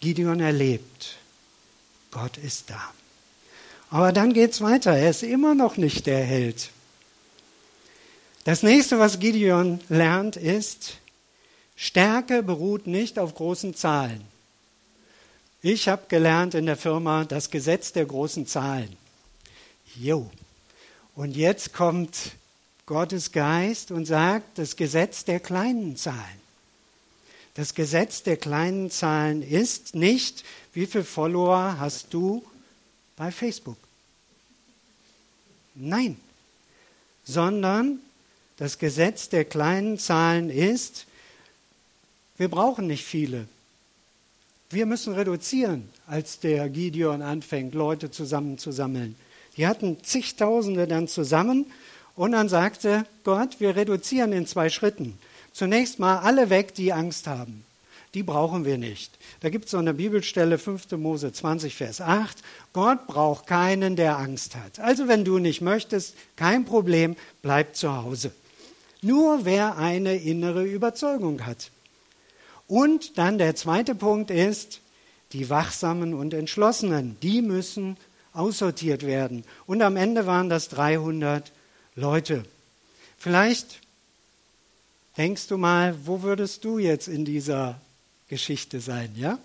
Gideon 0.00 0.40
erlebt, 0.40 1.16
Gott 2.10 2.36
ist 2.36 2.70
da. 2.70 2.92
Aber 3.90 4.12
dann 4.12 4.32
geht 4.32 4.50
es 4.52 4.60
weiter. 4.60 4.96
Er 4.96 5.10
ist 5.10 5.22
immer 5.22 5.54
noch 5.54 5.76
nicht 5.76 6.06
der 6.06 6.24
Held. 6.24 6.70
Das 8.44 8.64
nächste, 8.64 8.98
was 8.98 9.20
Gideon 9.20 9.80
lernt, 9.88 10.36
ist, 10.36 10.96
Stärke 11.76 12.42
beruht 12.42 12.88
nicht 12.88 13.18
auf 13.18 13.34
großen 13.34 13.74
Zahlen. 13.76 14.31
Ich 15.64 15.88
habe 15.88 16.06
gelernt 16.08 16.54
in 16.54 16.66
der 16.66 16.76
Firma 16.76 17.24
das 17.24 17.48
Gesetz 17.48 17.92
der 17.92 18.04
großen 18.04 18.48
Zahlen. 18.48 18.96
Jo. 19.94 20.28
Und 21.14 21.36
jetzt 21.36 21.72
kommt 21.72 22.32
Gottes 22.84 23.30
Geist 23.30 23.92
und 23.92 24.06
sagt 24.06 24.58
das 24.58 24.74
Gesetz 24.74 25.24
der 25.24 25.38
kleinen 25.38 25.96
Zahlen. 25.96 26.42
Das 27.54 27.74
Gesetz 27.74 28.24
der 28.24 28.38
kleinen 28.38 28.90
Zahlen 28.90 29.40
ist 29.40 29.94
nicht, 29.94 30.42
wie 30.72 30.86
viele 30.86 31.04
Follower 31.04 31.76
hast 31.78 32.12
du 32.12 32.44
bei 33.14 33.30
Facebook. 33.30 33.78
Nein, 35.76 36.18
sondern 37.22 38.00
das 38.56 38.78
Gesetz 38.78 39.28
der 39.28 39.44
kleinen 39.44 39.96
Zahlen 39.96 40.50
ist, 40.50 41.06
wir 42.36 42.48
brauchen 42.48 42.88
nicht 42.88 43.04
viele. 43.04 43.46
Wir 44.72 44.86
müssen 44.86 45.12
reduzieren, 45.12 45.90
als 46.06 46.40
der 46.40 46.70
Gideon 46.70 47.20
anfängt, 47.20 47.74
Leute 47.74 48.10
zusammenzusammeln. 48.10 49.16
Die 49.58 49.66
hatten 49.66 50.02
zigtausende 50.02 50.86
dann 50.86 51.08
zusammen 51.08 51.66
und 52.16 52.32
dann 52.32 52.48
sagte 52.48 53.04
Gott, 53.22 53.60
wir 53.60 53.76
reduzieren 53.76 54.32
in 54.32 54.46
zwei 54.46 54.70
Schritten. 54.70 55.18
Zunächst 55.52 55.98
mal 55.98 56.20
alle 56.20 56.48
weg, 56.48 56.74
die 56.74 56.94
Angst 56.94 57.26
haben. 57.26 57.66
die 58.14 58.22
brauchen 58.22 58.64
wir 58.64 58.78
nicht. 58.78 59.18
Da 59.40 59.50
gibt 59.50 59.66
es 59.66 59.72
so 59.72 59.78
eine 59.78 59.92
Bibelstelle, 59.92 60.56
5. 60.56 60.92
Mose 60.92 61.32
20, 61.32 61.74
Vers 61.74 62.00
8. 62.00 62.38
Gott 62.72 63.06
braucht 63.06 63.46
keinen, 63.46 63.94
der 63.96 64.18
Angst 64.18 64.56
hat. 64.56 64.80
Also 64.80 65.06
wenn 65.06 65.24
du 65.24 65.38
nicht 65.38 65.60
möchtest, 65.60 66.14
kein 66.36 66.64
Problem, 66.64 67.16
bleib 67.42 67.76
zu 67.76 67.94
Hause. 67.94 68.32
Nur 69.02 69.44
wer 69.44 69.76
eine 69.76 70.16
innere 70.16 70.64
Überzeugung 70.64 71.44
hat. 71.44 71.70
Und 72.72 73.18
dann 73.18 73.36
der 73.36 73.54
zweite 73.54 73.94
Punkt 73.94 74.30
ist, 74.30 74.80
die 75.32 75.50
Wachsamen 75.50 76.14
und 76.14 76.32
Entschlossenen, 76.32 77.18
die 77.20 77.42
müssen 77.42 77.98
aussortiert 78.32 79.04
werden. 79.04 79.44
Und 79.66 79.82
am 79.82 79.94
Ende 79.94 80.24
waren 80.24 80.48
das 80.48 80.70
300 80.70 81.52
Leute. 81.96 82.46
Vielleicht 83.18 83.82
denkst 85.18 85.48
du 85.48 85.58
mal, 85.58 86.06
wo 86.06 86.22
würdest 86.22 86.64
du 86.64 86.78
jetzt 86.78 87.08
in 87.08 87.26
dieser 87.26 87.78
Geschichte 88.28 88.80
sein, 88.80 89.12
ja? 89.16 89.38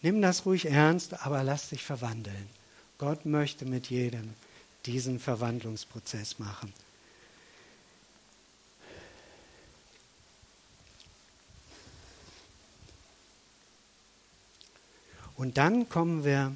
Nimm 0.00 0.22
das 0.22 0.46
ruhig 0.46 0.64
ernst, 0.64 1.26
aber 1.26 1.44
lass 1.44 1.68
dich 1.68 1.84
verwandeln. 1.84 2.48
Gott 2.96 3.26
möchte 3.26 3.66
mit 3.66 3.90
jedem 3.90 4.30
diesen 4.86 5.20
Verwandlungsprozess 5.20 6.38
machen. 6.38 6.72
Und 15.42 15.58
dann 15.58 15.88
kommen 15.88 16.24
wir 16.24 16.54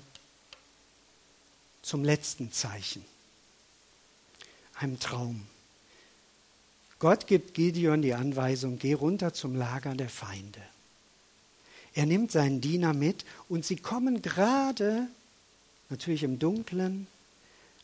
zum 1.82 2.04
letzten 2.04 2.52
Zeichen, 2.52 3.04
einem 4.76 5.00
Traum. 5.00 5.44
Gott 7.00 7.26
gibt 7.26 7.54
Gideon 7.54 8.00
die 8.00 8.14
Anweisung, 8.14 8.78
geh 8.78 8.92
runter 8.92 9.34
zum 9.34 9.56
Lager 9.56 9.96
der 9.96 10.08
Feinde. 10.08 10.60
Er 11.94 12.06
nimmt 12.06 12.30
seinen 12.30 12.60
Diener 12.60 12.92
mit 12.94 13.24
und 13.48 13.64
sie 13.64 13.74
kommen 13.74 14.22
gerade, 14.22 15.08
natürlich 15.88 16.22
im 16.22 16.38
Dunkeln, 16.38 17.08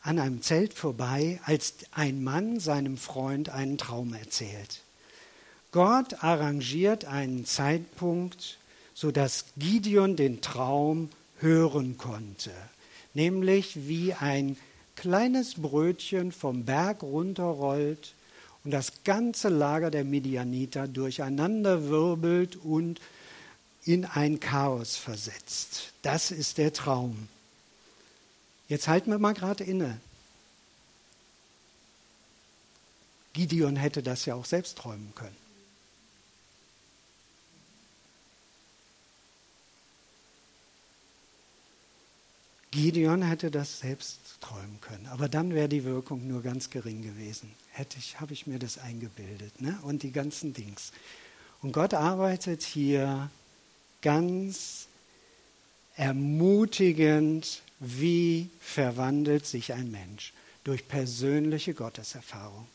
an 0.03 0.19
einem 0.19 0.41
Zelt 0.41 0.73
vorbei, 0.73 1.41
als 1.43 1.73
ein 1.91 2.23
Mann 2.23 2.61
seinem 2.61 2.95
Freund 2.95 3.49
einen 3.49 3.77
Traum 3.77 4.13
erzählt. 4.13 4.79
Gott 5.73 6.23
arrangiert 6.23 7.03
einen 7.03 7.45
Zeitpunkt, 7.45 8.57
sodass 8.93 9.45
Gideon 9.57 10.15
den 10.15 10.41
Traum 10.41 11.09
hören 11.39 11.97
konnte, 11.97 12.51
nämlich 13.13 13.87
wie 13.87 14.13
ein 14.13 14.57
kleines 14.95 15.55
Brötchen 15.55 16.31
vom 16.31 16.65
Berg 16.65 17.03
runterrollt 17.03 18.13
und 18.63 18.71
das 18.71 19.03
ganze 19.03 19.49
Lager 19.49 19.91
der 19.91 20.03
Midianiter 20.05 20.87
durcheinander 20.87 21.89
wirbelt 21.89 22.55
und 22.55 23.01
in 23.83 24.05
ein 24.05 24.39
Chaos 24.39 24.95
versetzt. 24.95 25.91
Das 26.01 26.31
ist 26.31 26.57
der 26.57 26.71
Traum. 26.71 27.27
Jetzt 28.69 28.87
halten 28.87 29.11
wir 29.11 29.19
mal 29.19 29.33
gerade 29.33 29.63
inne. 29.63 29.99
Gideon 33.33 33.75
hätte 33.75 34.03
das 34.03 34.25
ja 34.25 34.35
auch 34.35 34.45
selbst 34.45 34.77
träumen 34.77 35.11
können. 35.15 35.42
Gideon 42.73 43.21
hätte 43.21 43.51
das 43.51 43.81
selbst 43.81 44.19
träumen 44.41 44.81
können, 44.81 45.05
aber 45.05 45.29
dann 45.29 45.53
wäre 45.53 45.69
die 45.69 45.83
Wirkung 45.83 46.27
nur 46.27 46.41
ganz 46.41 46.71
gering 46.71 47.03
gewesen. 47.03 47.51
Hätte 47.71 47.99
ich, 47.99 48.19
habe 48.19 48.33
ich 48.33 48.47
mir 48.47 48.57
das 48.57 48.79
eingebildet, 48.79 49.61
ne? 49.61 49.77
Und 49.83 50.01
die 50.01 50.11
ganzen 50.11 50.55
Dings. 50.55 50.91
Und 51.61 51.71
Gott 51.71 51.93
arbeitet 51.93 52.63
hier 52.63 53.29
ganz 54.01 54.87
ermutigend, 55.97 57.61
wie 57.79 58.49
verwandelt 58.59 59.45
sich 59.45 59.73
ein 59.73 59.91
Mensch 59.91 60.33
durch 60.63 60.87
persönliche 60.87 61.75
Gotteserfahrung. 61.75 62.67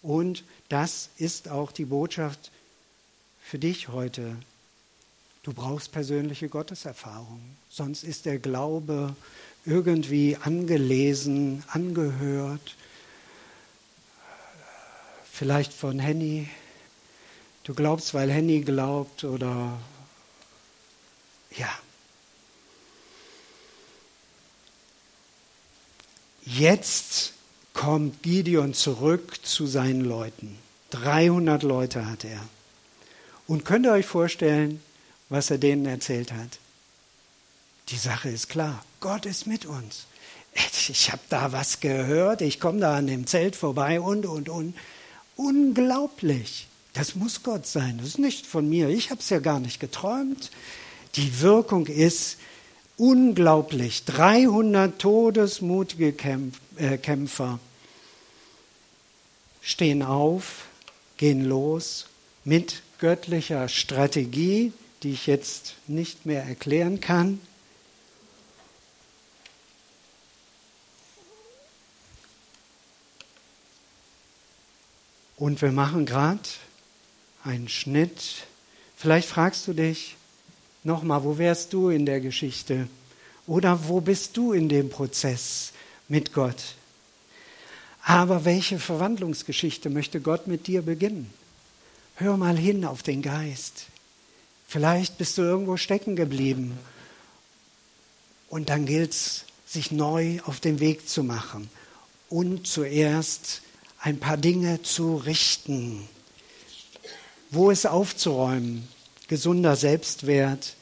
Und 0.00 0.44
das 0.70 1.10
ist 1.18 1.50
auch 1.50 1.72
die 1.72 1.84
Botschaft 1.84 2.50
für 3.42 3.58
dich 3.58 3.88
heute. 3.88 4.34
Du 5.42 5.52
brauchst 5.52 5.90
persönliche 5.90 6.48
Gotteserfahrung, 6.48 7.40
sonst 7.68 8.04
ist 8.04 8.26
der 8.26 8.38
Glaube 8.38 9.16
irgendwie 9.64 10.36
angelesen, 10.36 11.64
angehört, 11.66 12.76
vielleicht 15.32 15.72
von 15.72 15.98
Henny. 15.98 16.48
Du 17.64 17.74
glaubst, 17.74 18.14
weil 18.14 18.30
Henny 18.30 18.60
glaubt 18.60 19.24
oder 19.24 19.78
ja. 21.56 21.70
Jetzt 26.44 27.32
kommt 27.72 28.22
Gideon 28.22 28.74
zurück 28.74 29.44
zu 29.44 29.66
seinen 29.66 30.02
Leuten. 30.02 30.56
300 30.90 31.64
Leute 31.64 32.06
hat 32.08 32.24
er. 32.24 32.40
Und 33.48 33.64
könnt 33.64 33.86
ihr 33.86 33.92
euch 33.92 34.06
vorstellen, 34.06 34.80
was 35.32 35.50
er 35.50 35.58
denen 35.58 35.86
erzählt 35.86 36.30
hat? 36.30 36.58
Die 37.88 37.96
Sache 37.96 38.28
ist 38.28 38.48
klar, 38.48 38.84
Gott 39.00 39.26
ist 39.26 39.46
mit 39.46 39.64
uns. 39.64 40.04
Ich 40.88 41.10
habe 41.10 41.22
da 41.30 41.52
was 41.52 41.80
gehört, 41.80 42.42
ich 42.42 42.60
komme 42.60 42.80
da 42.80 42.96
an 42.96 43.06
dem 43.06 43.26
Zelt 43.26 43.56
vorbei 43.56 44.00
und, 44.00 44.26
und, 44.26 44.50
und. 44.50 44.74
Unglaublich. 45.36 46.68
Das 46.92 47.14
muss 47.14 47.42
Gott 47.42 47.66
sein, 47.66 47.96
das 47.98 48.08
ist 48.08 48.18
nicht 48.18 48.46
von 48.46 48.68
mir. 48.68 48.90
Ich 48.90 49.10
habe 49.10 49.20
es 49.20 49.30
ja 49.30 49.38
gar 49.38 49.58
nicht 49.58 49.80
geträumt. 49.80 50.50
Die 51.14 51.40
Wirkung 51.40 51.86
ist 51.86 52.36
unglaublich. 52.98 54.04
300 54.04 54.98
todesmutige 54.98 56.14
äh, 56.76 56.98
Kämpfer 56.98 57.58
stehen 59.62 60.02
auf, 60.02 60.66
gehen 61.16 61.46
los 61.46 62.06
mit 62.44 62.82
göttlicher 62.98 63.68
Strategie, 63.68 64.72
die 65.02 65.12
ich 65.12 65.26
jetzt 65.26 65.74
nicht 65.86 66.26
mehr 66.26 66.44
erklären 66.44 67.00
kann. 67.00 67.40
Und 75.36 75.60
wir 75.60 75.72
machen 75.72 76.06
gerade 76.06 76.40
einen 77.42 77.68
Schnitt. 77.68 78.44
Vielleicht 78.96 79.28
fragst 79.28 79.66
du 79.66 79.72
dich 79.72 80.16
nochmal, 80.84 81.24
wo 81.24 81.36
wärst 81.38 81.72
du 81.72 81.88
in 81.88 82.06
der 82.06 82.20
Geschichte? 82.20 82.88
Oder 83.48 83.88
wo 83.88 84.00
bist 84.00 84.36
du 84.36 84.52
in 84.52 84.68
dem 84.68 84.88
Prozess 84.88 85.72
mit 86.06 86.32
Gott? 86.32 86.76
Aber 88.04 88.44
welche 88.44 88.78
Verwandlungsgeschichte 88.78 89.90
möchte 89.90 90.20
Gott 90.20 90.46
mit 90.46 90.68
dir 90.68 90.82
beginnen? 90.82 91.32
Hör 92.16 92.36
mal 92.36 92.56
hin 92.56 92.84
auf 92.84 93.02
den 93.02 93.22
Geist. 93.22 93.86
Vielleicht 94.72 95.18
bist 95.18 95.36
du 95.36 95.42
irgendwo 95.42 95.76
stecken 95.76 96.16
geblieben. 96.16 96.78
Und 98.48 98.70
dann 98.70 98.86
gilt 98.86 99.12
es, 99.12 99.44
sich 99.66 99.90
neu 99.90 100.40
auf 100.46 100.60
den 100.60 100.80
Weg 100.80 101.10
zu 101.10 101.22
machen 101.22 101.68
und 102.30 102.66
zuerst 102.66 103.60
ein 104.00 104.18
paar 104.18 104.38
Dinge 104.38 104.80
zu 104.80 105.16
richten. 105.16 106.08
Wo 107.50 107.70
ist 107.70 107.86
aufzuräumen? 107.86 108.88
Gesunder 109.28 109.76
Selbstwert, 109.76 110.74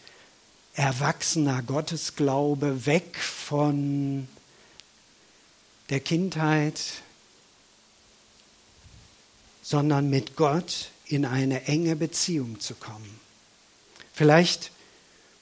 erwachsener 0.75 1.61
Gottesglaube, 1.65 2.87
weg 2.87 3.17
von 3.19 4.29
der 5.89 5.99
Kindheit, 5.99 6.81
sondern 9.63 10.09
mit 10.11 10.37
Gott 10.37 10.91
in 11.07 11.27
eine 11.27 11.65
enge 11.65 11.97
Beziehung 11.97 12.61
zu 12.61 12.77
kommen. 12.77 13.30
Vielleicht 14.21 14.71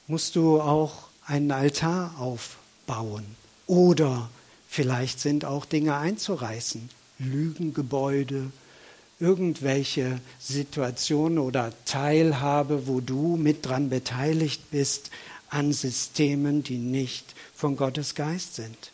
musst 0.06 0.36
du 0.36 0.60
auch 0.60 1.08
einen 1.26 1.50
Altar 1.50 2.14
aufbauen 2.20 3.24
oder 3.66 4.30
vielleicht 4.68 5.18
sind 5.18 5.44
auch 5.44 5.64
Dinge 5.64 5.96
einzureißen. 5.96 6.88
Lügengebäude, 7.18 8.52
irgendwelche 9.18 10.20
Situationen 10.38 11.40
oder 11.40 11.72
Teilhabe, 11.86 12.86
wo 12.86 13.00
du 13.00 13.36
mit 13.36 13.66
dran 13.66 13.90
beteiligt 13.90 14.70
bist 14.70 15.10
an 15.50 15.72
Systemen, 15.72 16.62
die 16.62 16.78
nicht 16.78 17.34
von 17.56 17.76
Gottes 17.76 18.14
Geist 18.14 18.54
sind. 18.54 18.92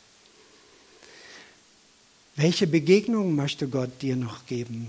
Welche 2.36 2.66
Begegnungen 2.66 3.36
möchte 3.36 3.68
Gott 3.68 4.00
dir 4.00 4.16
noch 4.16 4.46
geben? 4.46 4.86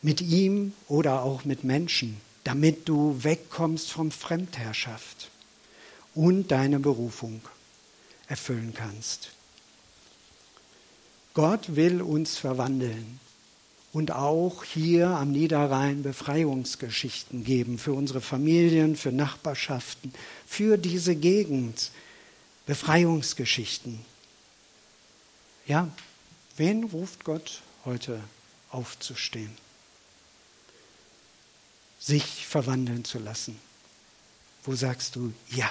Mit 0.00 0.20
ihm 0.20 0.74
oder 0.86 1.24
auch 1.24 1.44
mit 1.44 1.64
Menschen, 1.64 2.20
damit 2.48 2.88
du 2.88 3.22
wegkommst 3.24 3.92
von 3.92 4.10
Fremdherrschaft 4.10 5.28
und 6.14 6.50
deine 6.50 6.80
Berufung 6.80 7.42
erfüllen 8.26 8.72
kannst. 8.74 9.32
Gott 11.34 11.76
will 11.76 12.00
uns 12.00 12.38
verwandeln. 12.38 13.20
und 13.92 14.12
auch 14.12 14.64
hier 14.64 15.08
am 15.08 15.32
Niederrhein 15.32 16.02
Befreiungsgeschichten 16.02 17.44
geben 17.44 17.78
für 17.78 17.92
unsere 17.92 18.22
Familien, 18.22 18.96
für 18.96 19.12
Nachbarschaften, 19.12 20.14
für 20.46 20.78
diese 20.78 21.16
Gegend. 21.16 21.90
Befreiungsgeschichten. 22.64 24.00
Ja, 25.66 25.88
wen 26.56 26.84
ruft 26.84 27.24
Gott 27.24 27.60
heute 27.84 28.20
aufzustehen? 28.70 29.67
Sich 31.98 32.46
verwandeln 32.46 33.04
zu 33.04 33.18
lassen. 33.18 33.58
Wo 34.64 34.74
sagst 34.74 35.16
du, 35.16 35.32
ja, 35.50 35.70